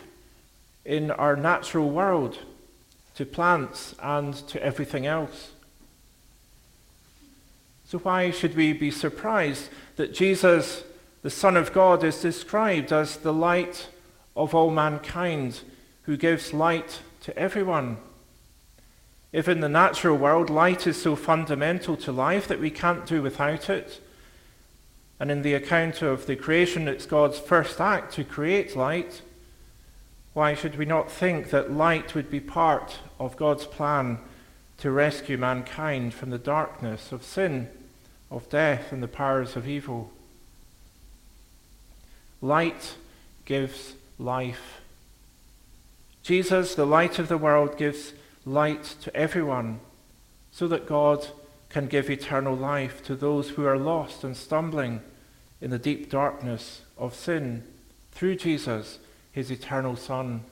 in 0.86 1.12
our 1.12 1.36
natural 1.36 1.90
world 1.90 2.40
to 3.16 3.26
plants 3.26 3.94
and 4.02 4.34
to 4.48 4.64
everything 4.64 5.06
else. 5.06 5.52
So, 7.86 7.98
why 8.00 8.32
should 8.32 8.56
we 8.56 8.72
be 8.74 8.92
surprised 8.92 9.70
that 9.98 10.14
Jesus, 10.14 10.84
the 11.28 11.32
Son 11.32 11.58
of 11.58 11.74
God, 11.74 12.06
is 12.06 12.22
described 12.22 12.94
as 12.94 13.18
the 13.18 13.34
light 13.34 13.90
of 14.34 14.56
all 14.56 14.72
mankind 14.72 15.60
who 16.04 16.16
gives 16.16 16.54
light 16.54 17.02
to 17.20 17.38
everyone? 17.38 17.98
If 19.34 19.50
in 19.50 19.60
the 19.60 19.68
natural 19.68 20.18
world 20.18 20.50
light 20.50 20.88
is 20.88 21.02
so 21.02 21.18
fundamental 21.18 21.98
to 21.98 22.14
life 22.14 22.48
that 22.48 22.62
we 22.62 22.70
can't 22.70 23.06
do 23.06 23.22
without 23.22 23.70
it, 23.70 24.00
and 25.20 25.30
in 25.30 25.42
the 25.42 25.54
account 25.54 26.02
of 26.02 26.28
the 26.28 26.38
creation, 26.38 26.88
it's 26.88 27.06
God's 27.06 27.40
first 27.40 27.82
act 27.82 28.14
to 28.14 28.24
create 28.24 28.78
light. 28.78 29.22
Why 30.32 30.54
should 30.54 30.78
we 30.78 30.86
not 30.86 31.12
think 31.12 31.50
that 31.50 31.74
light 31.74 32.16
would 32.16 32.32
be 32.32 32.40
part 32.40 33.00
of 33.20 33.36
God's 33.36 33.66
plan 33.66 34.20
to 34.78 34.92
rescue 34.92 35.38
mankind 35.38 36.14
from 36.14 36.30
the 36.30 36.38
darkness 36.38 37.12
of 37.12 37.22
sin, 37.22 37.68
of 38.32 38.48
death, 38.48 38.94
and 38.94 39.04
the 39.04 39.10
powers 39.10 39.58
of 39.58 39.68
evil? 39.68 40.14
Light 42.42 42.96
gives 43.46 43.94
life. 44.20 44.82
Jesus, 46.24 46.76
the 46.76 46.86
light 46.86 47.20
of 47.20 47.30
the 47.30 47.38
world, 47.38 47.78
gives 47.78 48.14
light 48.46 48.84
to 49.02 49.16
everyone 49.16 49.80
so 50.52 50.68
that 50.68 50.88
God 50.88 51.28
can 51.70 51.88
give 51.88 52.10
eternal 52.10 52.56
life 52.56 53.04
to 53.04 53.16
those 53.16 53.52
who 53.52 53.66
are 53.66 53.78
lost 53.78 54.24
and 54.24 54.36
stumbling 54.36 55.02
in 55.62 55.70
the 55.70 55.80
deep 55.80 56.10
darkness 56.10 56.82
of 56.98 57.16
sin 57.16 57.64
through 58.12 58.36
Jesus, 58.36 59.00
his 59.32 59.52
eternal 59.52 59.96
Son. 59.96 60.44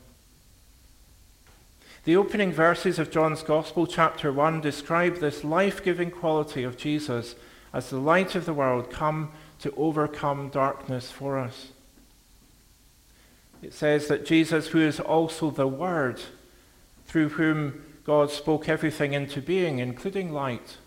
The 2.03 2.15
opening 2.15 2.51
verses 2.51 2.99
of 2.99 3.09
John's 3.09 3.41
Gospel, 3.41 3.87
chapter 3.87 4.31
1, 4.31 4.61
describe 4.61 5.17
this 5.17 5.43
life 5.43 5.83
giving 5.83 6.11
quality 6.11 6.63
of 6.63 6.77
Jesus 6.77 7.35
as 7.73 7.89
the 7.89 7.97
light 7.97 8.35
of 8.35 8.45
the 8.45 8.53
world 8.53 8.91
come 8.91 9.31
to 9.59 9.73
overcome 9.75 10.49
darkness 10.49 11.11
for 11.11 11.39
us. 11.39 11.69
It 13.61 13.73
says 13.73 14.07
that 14.07 14.25
Jesus, 14.25 14.67
who 14.67 14.79
is 14.79 14.99
also 14.99 15.49
the 15.49 15.67
Word, 15.67 16.21
through 17.07 17.29
whom 17.29 17.83
God 18.03 18.29
spoke 18.29 18.69
everything 18.69 19.13
into 19.13 19.41
being, 19.41 19.79
including 19.79 20.31
light, 20.31 20.77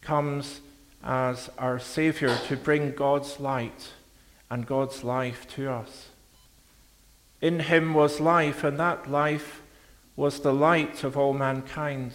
comes 0.00 0.60
as 1.02 1.50
our 1.58 1.78
Savior 1.78 2.36
to 2.46 2.56
bring 2.56 2.92
God's 2.92 3.40
light 3.40 3.92
and 4.50 4.66
God's 4.66 5.02
life 5.02 5.46
to 5.54 5.70
us. 5.70 6.08
In 7.40 7.60
him 7.60 7.92
was 7.92 8.20
life, 8.20 8.62
and 8.64 8.78
that 8.78 9.10
life 9.10 9.60
was 10.16 10.40
the 10.40 10.54
light 10.54 11.02
of 11.02 11.16
all 11.16 11.34
mankind. 11.34 12.12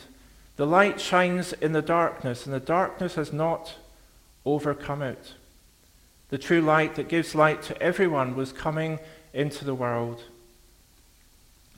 The 0.56 0.66
light 0.66 1.00
shines 1.00 1.54
in 1.54 1.74
the 1.74 1.82
darkness, 1.82 2.46
and 2.46 2.54
the 2.54 2.60
darkness 2.60 3.16
has 3.16 3.34
not 3.34 3.76
overcome 4.46 5.02
it. 5.02 5.34
The 6.30 6.38
true 6.38 6.62
light 6.62 6.96
that 6.96 7.10
gives 7.10 7.36
light 7.36 7.62
to 7.64 7.82
everyone 7.82 8.36
was 8.36 8.52
coming 8.52 9.00
into 9.34 9.66
the 9.66 9.76
world. 9.76 10.24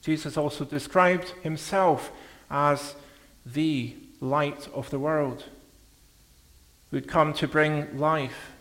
Jesus 0.02 0.38
also 0.38 0.66
described 0.66 1.30
himself 1.44 2.12
as 2.50 2.96
the 3.46 3.96
light 4.20 4.68
of 4.74 4.90
the 4.90 5.00
world, 5.00 5.46
who'd 6.90 7.08
come 7.08 7.34
to 7.34 7.48
bring 7.48 7.98
life. 7.98 8.52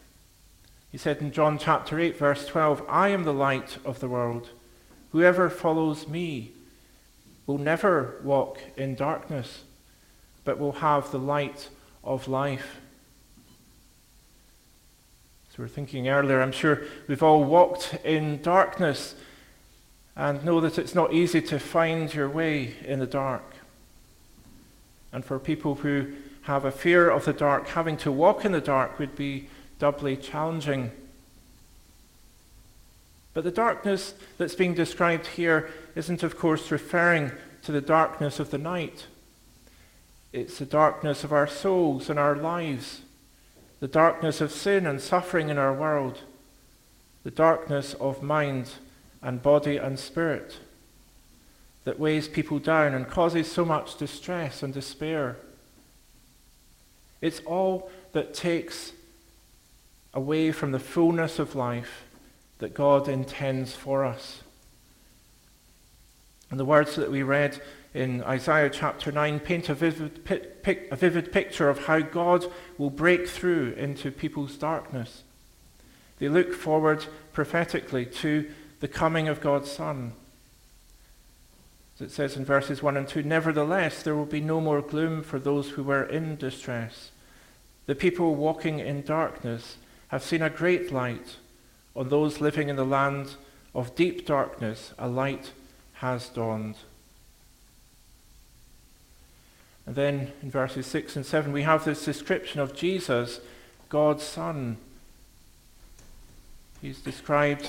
He 0.92 0.98
said 0.98 1.18
in 1.18 1.32
John 1.32 1.58
chapter 1.58 1.98
8, 1.98 2.16
verse 2.16 2.46
12, 2.46 2.84
I 2.88 3.08
am 3.08 3.24
the 3.24 3.32
light 3.32 3.78
of 3.84 4.00
the 4.00 4.08
world. 4.08 4.50
Whoever 5.12 5.48
follows 5.48 6.08
me 6.08 6.52
will 7.46 7.58
never 7.58 8.20
walk 8.22 8.60
in 8.76 8.94
darkness, 8.94 9.64
but 10.44 10.58
will 10.58 10.72
have 10.72 11.10
the 11.10 11.18
light 11.18 11.68
of 12.02 12.28
life. 12.28 12.79
We 15.60 15.66
are 15.66 15.68
thinking 15.68 16.08
earlier, 16.08 16.40
I'm 16.40 16.52
sure 16.52 16.80
we've 17.06 17.22
all 17.22 17.44
walked 17.44 17.94
in 18.02 18.40
darkness 18.40 19.14
and 20.16 20.42
know 20.42 20.58
that 20.58 20.78
it's 20.78 20.94
not 20.94 21.12
easy 21.12 21.42
to 21.42 21.58
find 21.58 22.14
your 22.14 22.30
way 22.30 22.76
in 22.86 22.98
the 22.98 23.06
dark. 23.06 23.44
And 25.12 25.22
for 25.22 25.38
people 25.38 25.74
who 25.74 26.12
have 26.44 26.64
a 26.64 26.70
fear 26.70 27.10
of 27.10 27.26
the 27.26 27.34
dark, 27.34 27.68
having 27.68 27.98
to 27.98 28.10
walk 28.10 28.46
in 28.46 28.52
the 28.52 28.60
dark 28.62 28.98
would 28.98 29.14
be 29.14 29.50
doubly 29.78 30.16
challenging. 30.16 30.92
But 33.34 33.44
the 33.44 33.50
darkness 33.50 34.14
that's 34.38 34.54
being 34.54 34.72
described 34.72 35.26
here 35.26 35.68
isn't, 35.94 36.22
of 36.22 36.38
course, 36.38 36.70
referring 36.70 37.32
to 37.64 37.72
the 37.72 37.82
darkness 37.82 38.40
of 38.40 38.50
the 38.50 38.56
night. 38.56 39.08
It's 40.32 40.58
the 40.58 40.64
darkness 40.64 41.22
of 41.22 41.34
our 41.34 41.46
souls 41.46 42.08
and 42.08 42.18
our 42.18 42.34
lives 42.34 43.02
the 43.80 43.88
darkness 43.88 44.40
of 44.40 44.52
sin 44.52 44.86
and 44.86 45.00
suffering 45.00 45.48
in 45.48 45.58
our 45.58 45.72
world, 45.72 46.20
the 47.24 47.30
darkness 47.30 47.94
of 47.94 48.22
mind 48.22 48.70
and 49.22 49.42
body 49.42 49.76
and 49.76 49.98
spirit 49.98 50.58
that 51.84 51.98
weighs 51.98 52.28
people 52.28 52.58
down 52.58 52.94
and 52.94 53.08
causes 53.08 53.50
so 53.50 53.64
much 53.64 53.96
distress 53.96 54.62
and 54.62 54.72
despair. 54.74 55.36
It's 57.20 57.40
all 57.40 57.90
that 58.12 58.34
takes 58.34 58.92
away 60.12 60.52
from 60.52 60.72
the 60.72 60.78
fullness 60.78 61.38
of 61.38 61.54
life 61.54 62.04
that 62.58 62.74
God 62.74 63.08
intends 63.08 63.74
for 63.74 64.04
us. 64.04 64.42
And 66.50 66.60
the 66.60 66.64
words 66.64 66.96
that 66.96 67.10
we 67.10 67.22
read 67.22 67.60
in 67.92 68.22
Isaiah 68.22 68.70
chapter 68.70 69.10
9 69.10 69.40
paint 69.40 69.68
a 69.68 69.74
vivid, 69.74 70.20
a 70.90 70.96
vivid 70.96 71.32
picture 71.32 71.68
of 71.68 71.86
how 71.86 72.00
God 72.00 72.46
will 72.78 72.90
break 72.90 73.28
through 73.28 73.72
into 73.72 74.10
people's 74.10 74.56
darkness. 74.56 75.24
They 76.18 76.28
look 76.28 76.52
forward 76.52 77.06
prophetically 77.32 78.06
to 78.06 78.50
the 78.80 78.88
coming 78.88 79.26
of 79.28 79.40
God's 79.40 79.70
Son. 79.70 80.12
As 81.96 82.06
it 82.06 82.10
says 82.12 82.36
in 82.36 82.44
verses 82.44 82.82
1 82.82 82.96
and 82.96 83.08
2 83.08 83.24
Nevertheless, 83.24 84.02
there 84.02 84.14
will 84.14 84.24
be 84.24 84.40
no 84.40 84.60
more 84.60 84.80
gloom 84.80 85.22
for 85.22 85.38
those 85.38 85.70
who 85.70 85.82
were 85.82 86.04
in 86.04 86.36
distress. 86.36 87.10
The 87.86 87.94
people 87.94 88.36
walking 88.36 88.78
in 88.78 89.02
darkness 89.02 89.76
have 90.08 90.22
seen 90.22 90.42
a 90.42 90.50
great 90.50 90.92
light. 90.92 91.36
On 91.96 92.08
those 92.08 92.40
living 92.40 92.68
in 92.68 92.76
the 92.76 92.84
land 92.84 93.34
of 93.74 93.94
deep 93.96 94.26
darkness, 94.26 94.94
a 94.98 95.08
light 95.08 95.52
has 95.94 96.28
dawned. 96.28 96.76
And 99.86 99.94
then 99.94 100.32
in 100.42 100.50
verses 100.50 100.86
6 100.86 101.16
and 101.16 101.26
7, 101.26 101.52
we 101.52 101.62
have 101.62 101.84
this 101.84 102.04
description 102.04 102.60
of 102.60 102.74
Jesus, 102.74 103.40
God's 103.88 104.22
Son. 104.22 104.76
He's 106.80 107.00
described 107.00 107.68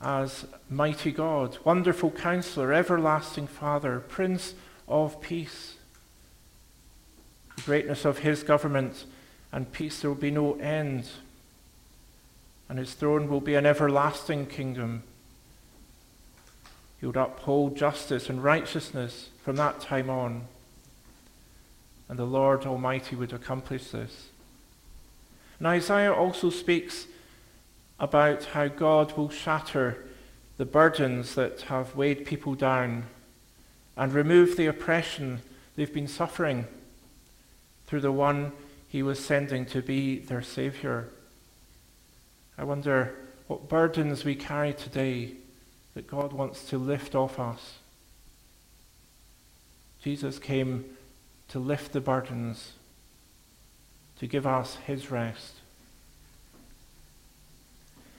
as 0.00 0.46
mighty 0.68 1.12
God, 1.12 1.58
wonderful 1.64 2.10
counselor, 2.10 2.72
everlasting 2.72 3.46
Father, 3.46 4.00
Prince 4.00 4.54
of 4.88 5.20
Peace. 5.20 5.76
The 7.56 7.62
greatness 7.62 8.04
of 8.04 8.18
his 8.18 8.42
government 8.42 9.04
and 9.52 9.70
peace, 9.70 10.00
there 10.00 10.10
will 10.10 10.16
be 10.16 10.30
no 10.30 10.54
end. 10.54 11.08
And 12.68 12.78
his 12.78 12.94
throne 12.94 13.28
will 13.28 13.40
be 13.40 13.56
an 13.56 13.66
everlasting 13.66 14.46
kingdom. 14.46 15.02
He 17.00 17.06
would 17.06 17.16
uphold 17.16 17.76
justice 17.76 18.30
and 18.30 18.42
righteousness 18.42 19.30
from 19.42 19.56
that 19.56 19.80
time 19.80 20.08
on 20.08 20.46
and 22.10 22.18
the 22.18 22.24
Lord 22.24 22.66
Almighty 22.66 23.14
would 23.14 23.32
accomplish 23.32 23.92
this. 23.92 24.30
And 25.58 25.68
Isaiah 25.68 26.12
also 26.12 26.50
speaks 26.50 27.06
about 28.00 28.46
how 28.46 28.66
God 28.66 29.16
will 29.16 29.30
shatter 29.30 30.04
the 30.56 30.64
burdens 30.64 31.36
that 31.36 31.60
have 31.62 31.94
weighed 31.94 32.26
people 32.26 32.56
down 32.56 33.04
and 33.96 34.12
remove 34.12 34.56
the 34.56 34.66
oppression 34.66 35.40
they've 35.76 35.94
been 35.94 36.08
suffering 36.08 36.66
through 37.86 38.00
the 38.00 38.10
one 38.10 38.50
he 38.88 39.04
was 39.04 39.24
sending 39.24 39.64
to 39.66 39.80
be 39.80 40.18
their 40.18 40.42
Savior. 40.42 41.10
I 42.58 42.64
wonder 42.64 43.14
what 43.46 43.68
burdens 43.68 44.24
we 44.24 44.34
carry 44.34 44.72
today 44.72 45.34
that 45.94 46.08
God 46.08 46.32
wants 46.32 46.64
to 46.70 46.76
lift 46.78 47.14
off 47.14 47.38
us. 47.38 47.76
Jesus 50.02 50.40
came 50.40 50.96
to 51.50 51.58
lift 51.58 51.92
the 51.92 52.00
burdens, 52.00 52.72
to 54.18 54.26
give 54.26 54.46
us 54.46 54.76
his 54.86 55.10
rest. 55.10 55.54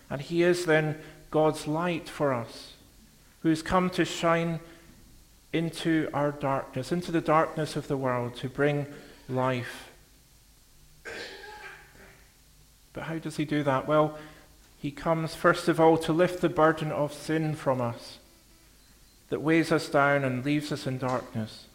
And 0.09 0.21
he 0.21 0.43
is 0.43 0.65
then 0.65 0.97
God's 1.29 1.67
light 1.67 2.09
for 2.09 2.33
us, 2.33 2.73
who 3.41 3.49
has 3.49 3.61
come 3.61 3.89
to 3.91 4.05
shine 4.05 4.59
into 5.53 6.09
our 6.13 6.31
darkness, 6.31 6.91
into 6.91 7.11
the 7.11 7.21
darkness 7.21 7.75
of 7.75 7.87
the 7.87 7.97
world, 7.97 8.35
to 8.37 8.49
bring 8.49 8.85
life. 9.29 9.89
But 12.93 13.03
how 13.03 13.17
does 13.19 13.37
he 13.37 13.45
do 13.45 13.63
that? 13.63 13.87
Well, 13.87 14.17
he 14.77 14.91
comes 14.91 15.35
first 15.35 15.67
of 15.69 15.79
all 15.79 15.97
to 15.99 16.11
lift 16.11 16.41
the 16.41 16.49
burden 16.49 16.91
of 16.91 17.13
sin 17.13 17.55
from 17.55 17.79
us 17.79 18.17
that 19.29 19.41
weighs 19.41 19.71
us 19.71 19.87
down 19.87 20.25
and 20.25 20.43
leaves 20.43 20.71
us 20.73 20.85
in 20.85 20.97
darkness. 20.97 21.67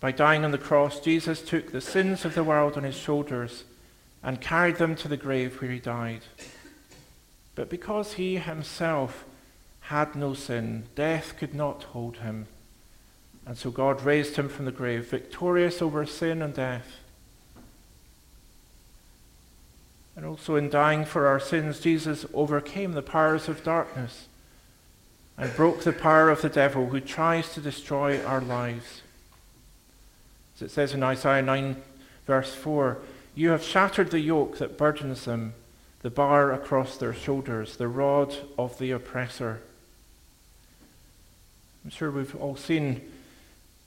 By 0.00 0.12
dying 0.12 0.44
on 0.44 0.50
the 0.50 0.58
cross, 0.58 0.98
Jesus 0.98 1.42
took 1.42 1.70
the 1.70 1.82
sins 1.82 2.24
of 2.24 2.34
the 2.34 2.42
world 2.42 2.76
on 2.76 2.84
his 2.84 2.96
shoulders 2.96 3.64
and 4.22 4.40
carried 4.40 4.76
them 4.76 4.96
to 4.96 5.08
the 5.08 5.16
grave 5.16 5.60
where 5.60 5.70
he 5.70 5.78
died. 5.78 6.22
But 7.54 7.68
because 7.68 8.14
he 8.14 8.36
himself 8.36 9.26
had 9.80 10.14
no 10.14 10.32
sin, 10.32 10.84
death 10.94 11.34
could 11.38 11.54
not 11.54 11.84
hold 11.84 12.18
him. 12.18 12.46
And 13.46 13.58
so 13.58 13.70
God 13.70 14.02
raised 14.02 14.36
him 14.36 14.48
from 14.48 14.64
the 14.64 14.72
grave, 14.72 15.10
victorious 15.10 15.82
over 15.82 16.06
sin 16.06 16.40
and 16.40 16.54
death. 16.54 16.86
And 20.16 20.24
also 20.24 20.56
in 20.56 20.70
dying 20.70 21.04
for 21.04 21.26
our 21.26 21.40
sins, 21.40 21.80
Jesus 21.80 22.24
overcame 22.32 22.92
the 22.92 23.02
powers 23.02 23.48
of 23.48 23.64
darkness 23.64 24.28
and 25.36 25.54
broke 25.56 25.82
the 25.82 25.92
power 25.92 26.30
of 26.30 26.42
the 26.42 26.48
devil 26.48 26.88
who 26.88 27.00
tries 27.00 27.52
to 27.54 27.60
destroy 27.60 28.22
our 28.24 28.40
lives. 28.40 29.02
As 30.60 30.64
it 30.64 30.70
says 30.72 30.92
in 30.92 31.02
Isaiah 31.02 31.40
9, 31.40 31.74
verse 32.26 32.54
4, 32.54 32.98
You 33.34 33.48
have 33.48 33.62
shattered 33.62 34.10
the 34.10 34.20
yoke 34.20 34.58
that 34.58 34.76
burdens 34.76 35.24
them, 35.24 35.54
the 36.02 36.10
bar 36.10 36.52
across 36.52 36.98
their 36.98 37.14
shoulders, 37.14 37.78
the 37.78 37.88
rod 37.88 38.36
of 38.58 38.78
the 38.78 38.90
oppressor. 38.90 39.62
I'm 41.82 41.90
sure 41.90 42.10
we've 42.10 42.36
all 42.36 42.56
seen 42.56 43.00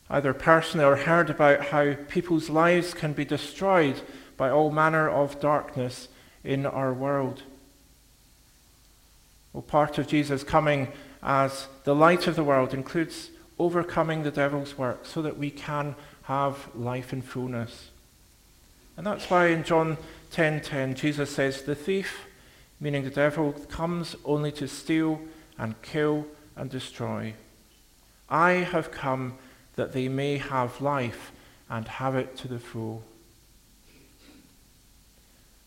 either 0.09 0.33
personally 0.33 0.83
or 0.83 0.95
heard 0.95 1.29
about 1.29 1.65
how 1.65 1.93
people's 2.09 2.49
lives 2.49 2.95
can 2.95 3.13
be 3.13 3.23
destroyed 3.23 4.01
by 4.35 4.49
all 4.49 4.71
manner 4.71 5.07
of 5.07 5.39
darkness 5.39 6.07
in 6.43 6.65
our 6.65 6.91
world. 6.91 7.43
Well, 9.53 9.61
part 9.61 9.99
of 9.99 10.07
Jesus 10.07 10.43
coming 10.43 10.87
as 11.21 11.67
the 11.83 11.93
light 11.93 12.25
of 12.25 12.35
the 12.35 12.43
world 12.43 12.73
includes 12.73 13.29
overcoming 13.59 14.23
the 14.23 14.31
devil's 14.31 14.75
work 14.75 15.05
so 15.05 15.21
that 15.21 15.37
we 15.37 15.51
can 15.51 15.93
have 16.23 16.69
life 16.75 17.13
in 17.13 17.21
fullness. 17.21 17.89
And 18.95 19.05
that's 19.05 19.29
why 19.29 19.47
in 19.47 19.63
John 19.63 19.97
10:10 20.31 20.61
10, 20.61 20.61
10, 20.61 20.95
Jesus 20.95 21.29
says, 21.29 21.61
"The 21.61 21.75
thief, 21.75 22.25
meaning 22.79 23.03
the 23.03 23.09
devil, 23.09 23.53
comes 23.69 24.15
only 24.25 24.51
to 24.53 24.67
steal 24.67 25.21
and 25.57 25.81
kill 25.81 26.27
and 26.55 26.69
destroy. 26.69 27.33
I 28.29 28.51
have 28.51 28.91
come 28.91 29.37
that 29.75 29.93
they 29.93 30.07
may 30.07 30.37
have 30.37 30.81
life 30.81 31.31
and 31.69 31.87
have 31.87 32.15
it 32.15 32.37
to 32.37 32.47
the 32.47 32.59
full." 32.59 33.03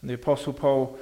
And 0.00 0.11
the 0.11 0.14
apostle 0.14 0.52
Paul 0.52 0.98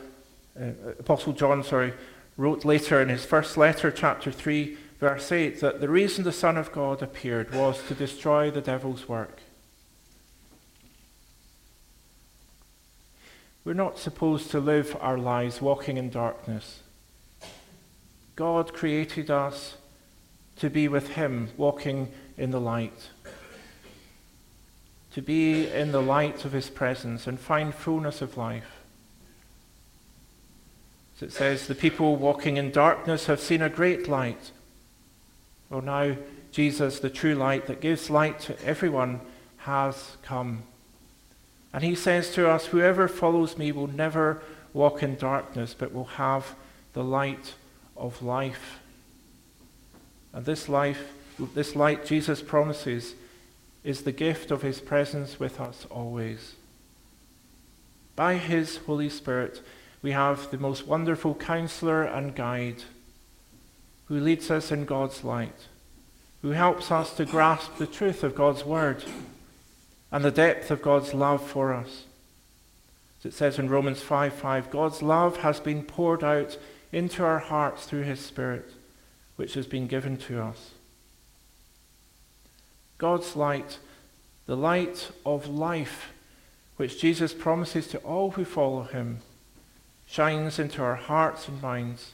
uh, 0.60 0.66
apostle 1.00 1.32
John, 1.32 1.64
sorry, 1.64 1.92
wrote 2.36 2.64
later 2.64 3.00
in 3.00 3.08
his 3.08 3.24
first 3.24 3.56
letter, 3.56 3.90
chapter 3.90 4.30
3, 4.30 4.76
verse 5.00 5.32
8, 5.32 5.60
that 5.60 5.80
the 5.80 5.88
reason 5.88 6.24
the 6.24 6.32
Son 6.32 6.56
of 6.56 6.72
God 6.72 7.02
appeared 7.02 7.52
was 7.52 7.82
to 7.88 7.94
destroy 7.94 8.50
the 8.50 8.60
devil's 8.60 9.08
work. 9.08 9.40
We're 13.64 13.72
not 13.72 13.98
supposed 13.98 14.50
to 14.50 14.60
live 14.60 14.94
our 15.00 15.16
lives 15.16 15.62
walking 15.62 15.96
in 15.96 16.10
darkness. 16.10 16.80
God 18.36 18.74
created 18.74 19.30
us 19.30 19.76
to 20.56 20.68
be 20.68 20.86
with 20.86 21.10
Him, 21.10 21.48
walking 21.56 22.12
in 22.36 22.50
the 22.50 22.60
light. 22.60 23.08
To 25.12 25.22
be 25.22 25.66
in 25.68 25.92
the 25.92 26.02
light 26.02 26.44
of 26.44 26.52
His 26.52 26.68
presence 26.68 27.26
and 27.26 27.40
find 27.40 27.74
fullness 27.74 28.20
of 28.20 28.36
life. 28.36 28.82
As 31.16 31.22
it 31.22 31.32
says, 31.32 31.66
the 31.66 31.74
people 31.74 32.16
walking 32.16 32.58
in 32.58 32.70
darkness 32.70 33.26
have 33.26 33.40
seen 33.40 33.62
a 33.62 33.70
great 33.70 34.08
light. 34.08 34.50
Well, 35.70 35.80
now 35.80 36.16
Jesus, 36.52 37.00
the 37.00 37.08
true 37.08 37.34
light 37.34 37.66
that 37.66 37.80
gives 37.80 38.10
light 38.10 38.40
to 38.40 38.62
everyone, 38.62 39.20
has 39.58 40.16
come. 40.22 40.64
And 41.74 41.82
he 41.82 41.96
says 41.96 42.30
to 42.34 42.48
us, 42.48 42.66
Whoever 42.66 43.08
follows 43.08 43.58
me 43.58 43.72
will 43.72 43.88
never 43.88 44.40
walk 44.72 45.02
in 45.02 45.16
darkness, 45.16 45.74
but 45.76 45.92
will 45.92 46.04
have 46.04 46.54
the 46.92 47.02
light 47.02 47.54
of 47.96 48.22
life. 48.22 48.78
And 50.32 50.46
this 50.46 50.68
life, 50.68 51.12
this 51.54 51.74
light 51.74 52.06
Jesus 52.06 52.40
promises, 52.40 53.16
is 53.82 54.02
the 54.02 54.12
gift 54.12 54.52
of 54.52 54.62
his 54.62 54.80
presence 54.80 55.40
with 55.40 55.60
us 55.60 55.84
always. 55.90 56.54
By 58.14 58.36
his 58.36 58.76
Holy 58.76 59.08
Spirit, 59.08 59.60
we 60.00 60.12
have 60.12 60.52
the 60.52 60.58
most 60.58 60.86
wonderful 60.86 61.34
counselor 61.34 62.04
and 62.04 62.36
guide 62.36 62.84
who 64.06 64.20
leads 64.20 64.48
us 64.48 64.70
in 64.70 64.84
God's 64.84 65.24
light, 65.24 65.66
who 66.40 66.50
helps 66.50 66.92
us 66.92 67.16
to 67.16 67.24
grasp 67.24 67.78
the 67.78 67.86
truth 67.88 68.22
of 68.22 68.36
God's 68.36 68.64
word 68.64 69.02
and 70.14 70.24
the 70.24 70.30
depth 70.30 70.70
of 70.70 70.80
God's 70.80 71.12
love 71.12 71.44
for 71.44 71.74
us. 71.74 72.04
As 73.18 73.26
it 73.26 73.34
says 73.34 73.58
in 73.58 73.68
Romans 73.68 74.00
5 74.00 74.32
5, 74.32 74.70
God's 74.70 75.02
love 75.02 75.38
has 75.38 75.58
been 75.58 75.82
poured 75.82 76.22
out 76.22 76.56
into 76.92 77.24
our 77.24 77.40
hearts 77.40 77.86
through 77.86 78.02
his 78.02 78.20
Spirit, 78.20 78.70
which 79.34 79.54
has 79.54 79.66
been 79.66 79.88
given 79.88 80.16
to 80.18 80.40
us. 80.40 80.70
God's 82.96 83.34
light, 83.34 83.80
the 84.46 84.56
light 84.56 85.10
of 85.26 85.48
life, 85.48 86.12
which 86.76 87.00
Jesus 87.00 87.34
promises 87.34 87.88
to 87.88 87.98
all 87.98 88.30
who 88.30 88.44
follow 88.44 88.84
him, 88.84 89.18
shines 90.06 90.60
into 90.60 90.80
our 90.80 90.94
hearts 90.94 91.48
and 91.48 91.60
minds 91.60 92.12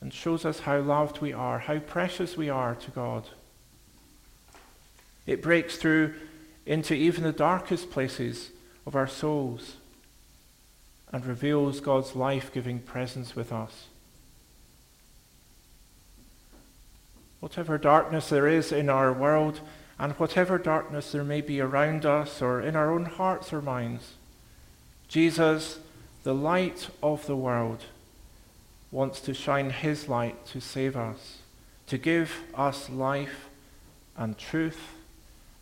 and 0.00 0.12
shows 0.12 0.44
us 0.44 0.60
how 0.60 0.80
loved 0.80 1.20
we 1.20 1.32
are, 1.32 1.60
how 1.60 1.78
precious 1.78 2.36
we 2.36 2.48
are 2.48 2.74
to 2.74 2.90
God. 2.90 3.28
It 5.24 5.40
breaks 5.40 5.76
through 5.76 6.14
into 6.70 6.94
even 6.94 7.24
the 7.24 7.32
darkest 7.32 7.90
places 7.90 8.50
of 8.86 8.94
our 8.94 9.08
souls 9.08 9.74
and 11.10 11.26
reveals 11.26 11.80
God's 11.80 12.14
life 12.14 12.52
giving 12.54 12.78
presence 12.78 13.34
with 13.34 13.52
us. 13.52 13.86
Whatever 17.40 17.76
darkness 17.76 18.28
there 18.28 18.46
is 18.46 18.70
in 18.70 18.88
our 18.88 19.12
world, 19.12 19.58
and 19.98 20.12
whatever 20.12 20.58
darkness 20.58 21.10
there 21.10 21.24
may 21.24 21.40
be 21.40 21.60
around 21.60 22.06
us 22.06 22.40
or 22.40 22.60
in 22.60 22.76
our 22.76 22.92
own 22.92 23.06
hearts 23.06 23.52
or 23.52 23.60
minds, 23.60 24.12
Jesus, 25.08 25.80
the 26.22 26.34
light 26.34 26.88
of 27.02 27.26
the 27.26 27.34
world, 27.34 27.82
wants 28.92 29.20
to 29.22 29.34
shine 29.34 29.70
his 29.70 30.08
light 30.08 30.46
to 30.46 30.60
save 30.60 30.96
us, 30.96 31.38
to 31.88 31.98
give 31.98 32.44
us 32.54 32.88
life 32.88 33.48
and 34.16 34.38
truth 34.38 34.99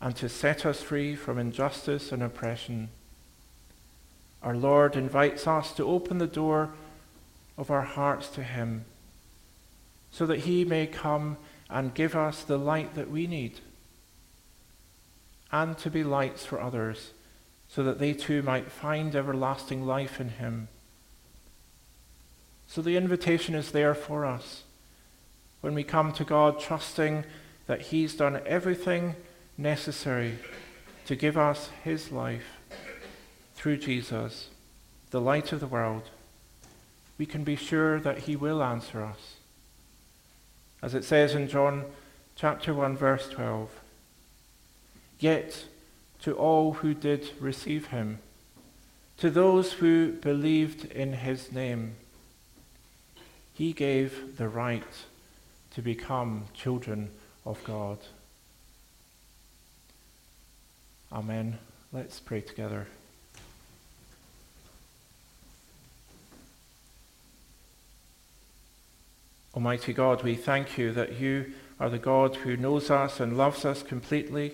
and 0.01 0.15
to 0.15 0.29
set 0.29 0.65
us 0.65 0.81
free 0.81 1.15
from 1.15 1.37
injustice 1.37 2.11
and 2.11 2.23
oppression. 2.23 2.89
Our 4.41 4.55
Lord 4.55 4.95
invites 4.95 5.45
us 5.47 5.73
to 5.73 5.87
open 5.87 6.17
the 6.17 6.27
door 6.27 6.69
of 7.57 7.69
our 7.69 7.81
hearts 7.81 8.29
to 8.29 8.43
Him 8.43 8.85
so 10.11 10.25
that 10.25 10.39
He 10.39 10.63
may 10.63 10.87
come 10.87 11.37
and 11.69 11.93
give 11.93 12.15
us 12.15 12.43
the 12.43 12.57
light 12.57 12.95
that 12.95 13.11
we 13.11 13.27
need 13.27 13.59
and 15.51 15.77
to 15.79 15.89
be 15.89 16.03
lights 16.03 16.45
for 16.45 16.61
others 16.61 17.11
so 17.67 17.83
that 17.83 17.99
they 17.99 18.13
too 18.13 18.41
might 18.41 18.71
find 18.71 19.15
everlasting 19.15 19.85
life 19.85 20.19
in 20.21 20.29
Him. 20.29 20.69
So 22.67 22.81
the 22.81 22.97
invitation 22.97 23.55
is 23.55 23.71
there 23.71 23.93
for 23.93 24.25
us 24.25 24.63
when 25.61 25.73
we 25.73 25.83
come 25.83 26.13
to 26.13 26.23
God 26.23 26.59
trusting 26.59 27.25
that 27.67 27.81
He's 27.81 28.15
done 28.15 28.41
everything 28.45 29.15
necessary 29.59 30.39
to 31.05 31.15
give 31.15 31.37
us 31.37 31.69
his 31.83 32.11
life 32.11 32.57
through 33.55 33.77
Jesus, 33.77 34.49
the 35.11 35.19
light 35.19 35.51
of 35.51 35.59
the 35.59 35.67
world, 35.67 36.03
we 37.17 37.25
can 37.25 37.43
be 37.43 37.57
sure 37.57 37.99
that 37.99 38.19
he 38.19 38.35
will 38.35 38.63
answer 38.63 39.03
us. 39.03 39.35
As 40.81 40.95
it 40.95 41.03
says 41.03 41.35
in 41.35 41.49
John 41.49 41.85
chapter 42.35 42.73
1 42.73 42.95
verse 42.95 43.27
12, 43.29 43.69
Yet 45.19 45.65
to 46.21 46.33
all 46.35 46.75
who 46.75 46.93
did 46.93 47.31
receive 47.39 47.87
him, 47.87 48.19
to 49.17 49.29
those 49.29 49.73
who 49.73 50.13
believed 50.13 50.85
in 50.85 51.11
his 51.11 51.51
name, 51.51 51.95
he 53.53 53.73
gave 53.73 54.37
the 54.37 54.47
right 54.47 55.03
to 55.71 55.81
become 55.81 56.45
children 56.53 57.09
of 57.45 57.61
God. 57.65 57.97
Amen. 61.11 61.57
Let's 61.91 62.19
pray 62.19 62.41
together. 62.41 62.85
Almighty 69.55 69.91
God, 69.91 70.21
we 70.21 70.35
thank 70.35 70.77
you 70.77 70.91
that 70.93 71.19
you 71.19 71.53
are 71.79 71.89
the 71.89 71.97
God 71.97 72.35
who 72.35 72.55
knows 72.55 72.91
us 72.91 73.19
and 73.19 73.35
loves 73.35 73.65
us 73.65 73.81
completely. 73.81 74.53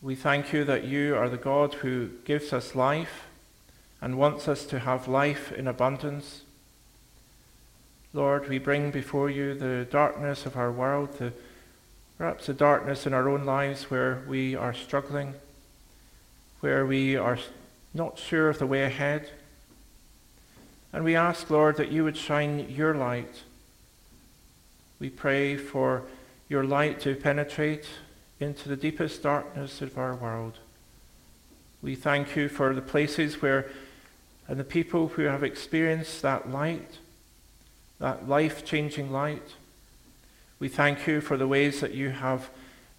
We 0.00 0.14
thank 0.14 0.52
you 0.52 0.62
that 0.64 0.84
you 0.84 1.16
are 1.16 1.28
the 1.28 1.36
God 1.36 1.74
who 1.74 2.10
gives 2.24 2.52
us 2.52 2.76
life 2.76 3.24
and 4.00 4.16
wants 4.16 4.46
us 4.46 4.64
to 4.66 4.78
have 4.78 5.08
life 5.08 5.50
in 5.50 5.66
abundance. 5.66 6.42
Lord, 8.12 8.48
we 8.48 8.58
bring 8.58 8.92
before 8.92 9.28
you 9.28 9.54
the 9.54 9.88
darkness 9.90 10.46
of 10.46 10.56
our 10.56 10.70
world, 10.70 11.18
the 11.18 11.32
perhaps 12.22 12.48
a 12.48 12.54
darkness 12.54 13.04
in 13.04 13.12
our 13.12 13.28
own 13.28 13.44
lives 13.44 13.90
where 13.90 14.22
we 14.28 14.54
are 14.54 14.72
struggling, 14.72 15.34
where 16.60 16.86
we 16.86 17.16
are 17.16 17.36
not 17.94 18.16
sure 18.16 18.48
of 18.48 18.60
the 18.60 18.66
way 18.66 18.84
ahead. 18.84 19.28
And 20.92 21.02
we 21.02 21.16
ask, 21.16 21.50
Lord, 21.50 21.78
that 21.78 21.90
you 21.90 22.04
would 22.04 22.16
shine 22.16 22.70
your 22.70 22.94
light. 22.94 23.42
We 25.00 25.10
pray 25.10 25.56
for 25.56 26.04
your 26.48 26.62
light 26.62 27.00
to 27.00 27.16
penetrate 27.16 27.86
into 28.38 28.68
the 28.68 28.76
deepest 28.76 29.24
darkness 29.24 29.82
of 29.82 29.98
our 29.98 30.14
world. 30.14 30.60
We 31.82 31.96
thank 31.96 32.36
you 32.36 32.48
for 32.48 32.72
the 32.72 32.82
places 32.82 33.42
where, 33.42 33.68
and 34.46 34.60
the 34.60 34.62
people 34.78 35.08
who 35.08 35.22
have 35.22 35.42
experienced 35.42 36.22
that 36.22 36.48
light, 36.48 36.98
that 37.98 38.28
life 38.28 38.64
changing 38.64 39.10
light. 39.10 39.54
We 40.62 40.68
thank 40.68 41.08
you 41.08 41.20
for 41.20 41.36
the 41.36 41.48
ways 41.48 41.80
that 41.80 41.92
you 41.92 42.10
have 42.10 42.48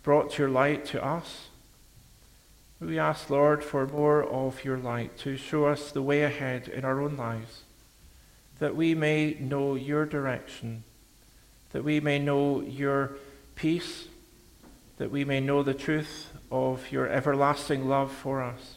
brought 0.03 0.37
your 0.37 0.49
light 0.49 0.83
to 0.87 1.01
us. 1.01 1.47
We 2.81 2.99
ask, 2.99 3.29
Lord, 3.29 3.63
for 3.63 3.87
more 3.87 4.21
of 4.21 4.65
your 4.65 4.77
light 4.77 5.17
to 5.19 5.37
show 5.37 5.67
us 5.67 5.89
the 5.89 6.01
way 6.01 6.23
ahead 6.23 6.67
in 6.67 6.83
our 6.83 6.99
own 6.99 7.15
lives, 7.15 7.61
that 8.59 8.75
we 8.75 8.93
may 8.95 9.37
know 9.39 9.75
your 9.75 10.05
direction, 10.05 10.83
that 11.71 11.85
we 11.85 12.01
may 12.01 12.19
know 12.19 12.59
your 12.59 13.11
peace, 13.55 14.09
that 14.97 15.09
we 15.09 15.23
may 15.23 15.39
know 15.39 15.63
the 15.63 15.73
truth 15.73 16.33
of 16.51 16.91
your 16.91 17.07
everlasting 17.07 17.87
love 17.87 18.11
for 18.11 18.41
us. 18.41 18.75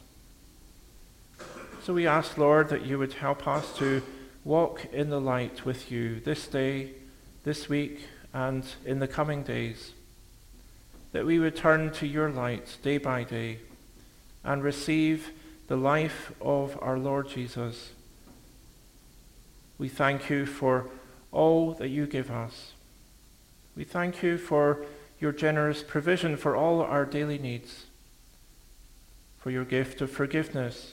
So 1.82 1.92
we 1.92 2.06
ask, 2.06 2.38
Lord, 2.38 2.68
that 2.68 2.86
you 2.86 3.00
would 3.00 3.14
help 3.14 3.48
us 3.48 3.76
to 3.78 4.04
walk 4.44 4.84
in 4.92 5.10
the 5.10 5.20
light 5.20 5.64
with 5.64 5.90
you 5.90 6.20
this 6.20 6.46
day, 6.46 6.92
this 7.42 7.68
week, 7.68 8.02
and 8.36 8.66
in 8.84 8.98
the 8.98 9.08
coming 9.08 9.42
days. 9.42 9.92
That 11.12 11.24
we 11.24 11.38
would 11.38 11.56
turn 11.56 11.90
to 11.92 12.06
your 12.06 12.28
light 12.28 12.76
day 12.82 12.98
by 12.98 13.24
day 13.24 13.60
and 14.44 14.62
receive 14.62 15.30
the 15.68 15.76
life 15.76 16.32
of 16.42 16.78
our 16.82 16.98
Lord 16.98 17.30
Jesus. 17.30 17.92
We 19.78 19.88
thank 19.88 20.28
you 20.28 20.44
for 20.44 20.90
all 21.32 21.72
that 21.74 21.88
you 21.88 22.06
give 22.06 22.30
us. 22.30 22.72
We 23.74 23.84
thank 23.84 24.22
you 24.22 24.36
for 24.36 24.84
your 25.18 25.32
generous 25.32 25.82
provision 25.82 26.36
for 26.36 26.54
all 26.54 26.82
our 26.82 27.06
daily 27.06 27.38
needs, 27.38 27.86
for 29.38 29.50
your 29.50 29.64
gift 29.64 30.02
of 30.02 30.10
forgiveness 30.10 30.92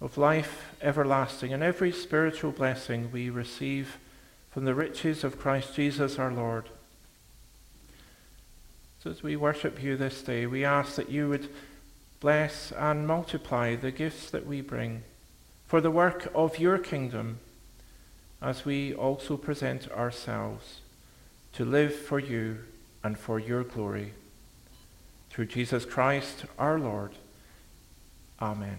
of 0.00 0.16
life 0.16 0.70
everlasting 0.80 1.52
and 1.52 1.62
every 1.64 1.90
spiritual 1.90 2.52
blessing 2.52 3.10
we 3.10 3.30
receive 3.30 3.98
from 4.50 4.64
the 4.64 4.74
riches 4.74 5.24
of 5.24 5.38
Christ 5.38 5.74
Jesus 5.74 6.18
our 6.18 6.32
Lord. 6.32 6.68
So 9.02 9.10
as 9.10 9.22
we 9.22 9.36
worship 9.36 9.82
you 9.82 9.96
this 9.96 10.22
day, 10.22 10.46
we 10.46 10.64
ask 10.64 10.96
that 10.96 11.10
you 11.10 11.28
would 11.28 11.48
bless 12.20 12.70
and 12.72 13.06
multiply 13.06 13.74
the 13.74 13.90
gifts 13.90 14.30
that 14.30 14.46
we 14.46 14.60
bring 14.60 15.02
for 15.66 15.80
the 15.80 15.90
work 15.90 16.30
of 16.34 16.58
your 16.58 16.78
kingdom 16.78 17.38
as 18.42 18.64
we 18.64 18.92
also 18.92 19.36
present 19.36 19.90
ourselves 19.90 20.80
to 21.52 21.64
live 21.64 21.94
for 21.94 22.18
you 22.18 22.58
and 23.02 23.18
for 23.18 23.38
your 23.38 23.64
glory. 23.64 24.12
Through 25.30 25.46
Jesus 25.46 25.84
Christ 25.84 26.44
our 26.58 26.78
Lord. 26.78 27.12
Amen. 28.40 28.78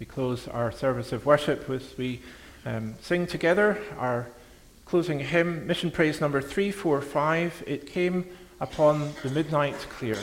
We 0.00 0.06
close 0.06 0.48
our 0.48 0.72
service 0.72 1.12
of 1.12 1.26
worship 1.26 1.68
with 1.68 1.96
we 1.98 2.22
um, 2.64 2.94
sing 3.00 3.26
together 3.26 3.78
our 3.98 4.26
closing 4.84 5.20
hymn, 5.20 5.66
Mission 5.66 5.90
Praise 5.90 6.20
number 6.20 6.40
345. 6.40 7.64
It 7.66 7.86
came 7.86 8.26
upon 8.60 9.12
the 9.22 9.30
midnight 9.30 9.76
clear. 9.90 10.18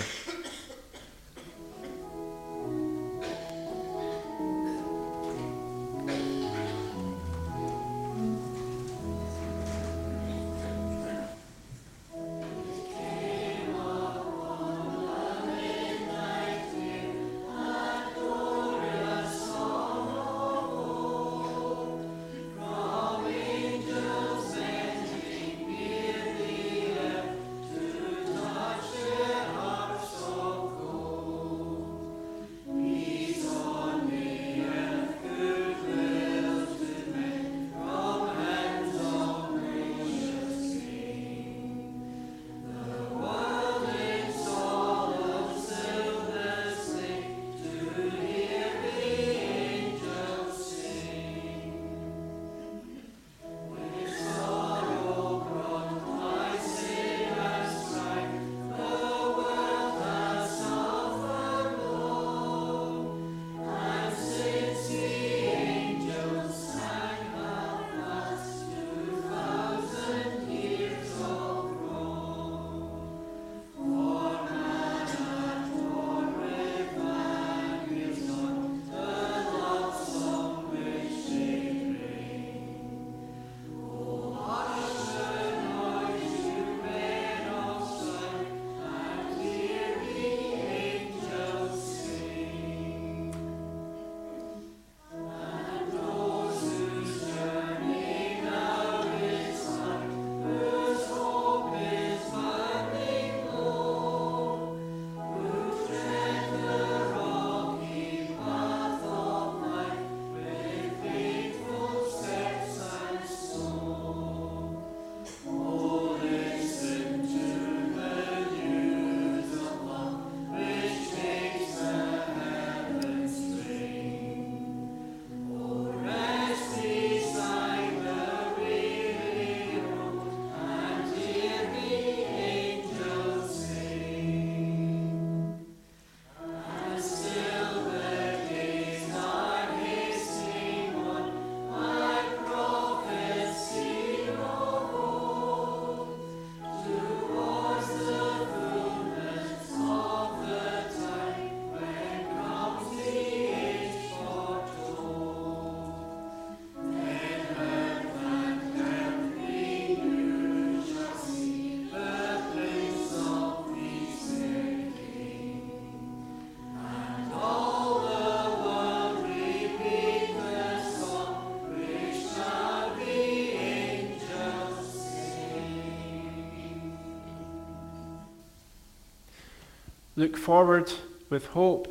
Look 180.25 180.37
forward 180.37 180.91
with 181.29 181.45
hope 181.49 181.87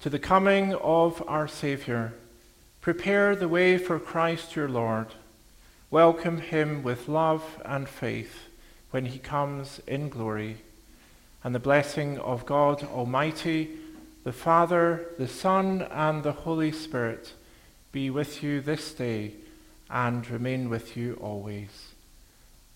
to 0.00 0.08
the 0.08 0.18
coming 0.18 0.74
of 0.76 1.22
our 1.28 1.46
Saviour. 1.46 2.14
Prepare 2.80 3.36
the 3.36 3.46
way 3.46 3.76
for 3.76 3.98
Christ 3.98 4.56
your 4.56 4.70
Lord. 4.70 5.08
Welcome 5.90 6.38
him 6.40 6.82
with 6.82 7.08
love 7.08 7.60
and 7.62 7.86
faith 7.86 8.48
when 8.90 9.04
he 9.04 9.18
comes 9.18 9.82
in 9.86 10.08
glory. 10.08 10.56
And 11.44 11.54
the 11.54 11.58
blessing 11.58 12.18
of 12.20 12.46
God 12.46 12.82
Almighty, 12.84 13.72
the 14.24 14.32
Father, 14.32 15.08
the 15.18 15.28
Son, 15.28 15.82
and 15.82 16.22
the 16.22 16.32
Holy 16.32 16.72
Spirit 16.72 17.34
be 17.92 18.08
with 18.08 18.42
you 18.42 18.62
this 18.62 18.94
day 18.94 19.32
and 19.90 20.26
remain 20.30 20.70
with 20.70 20.96
you 20.96 21.18
always. 21.20 21.90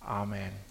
Amen. 0.06 0.67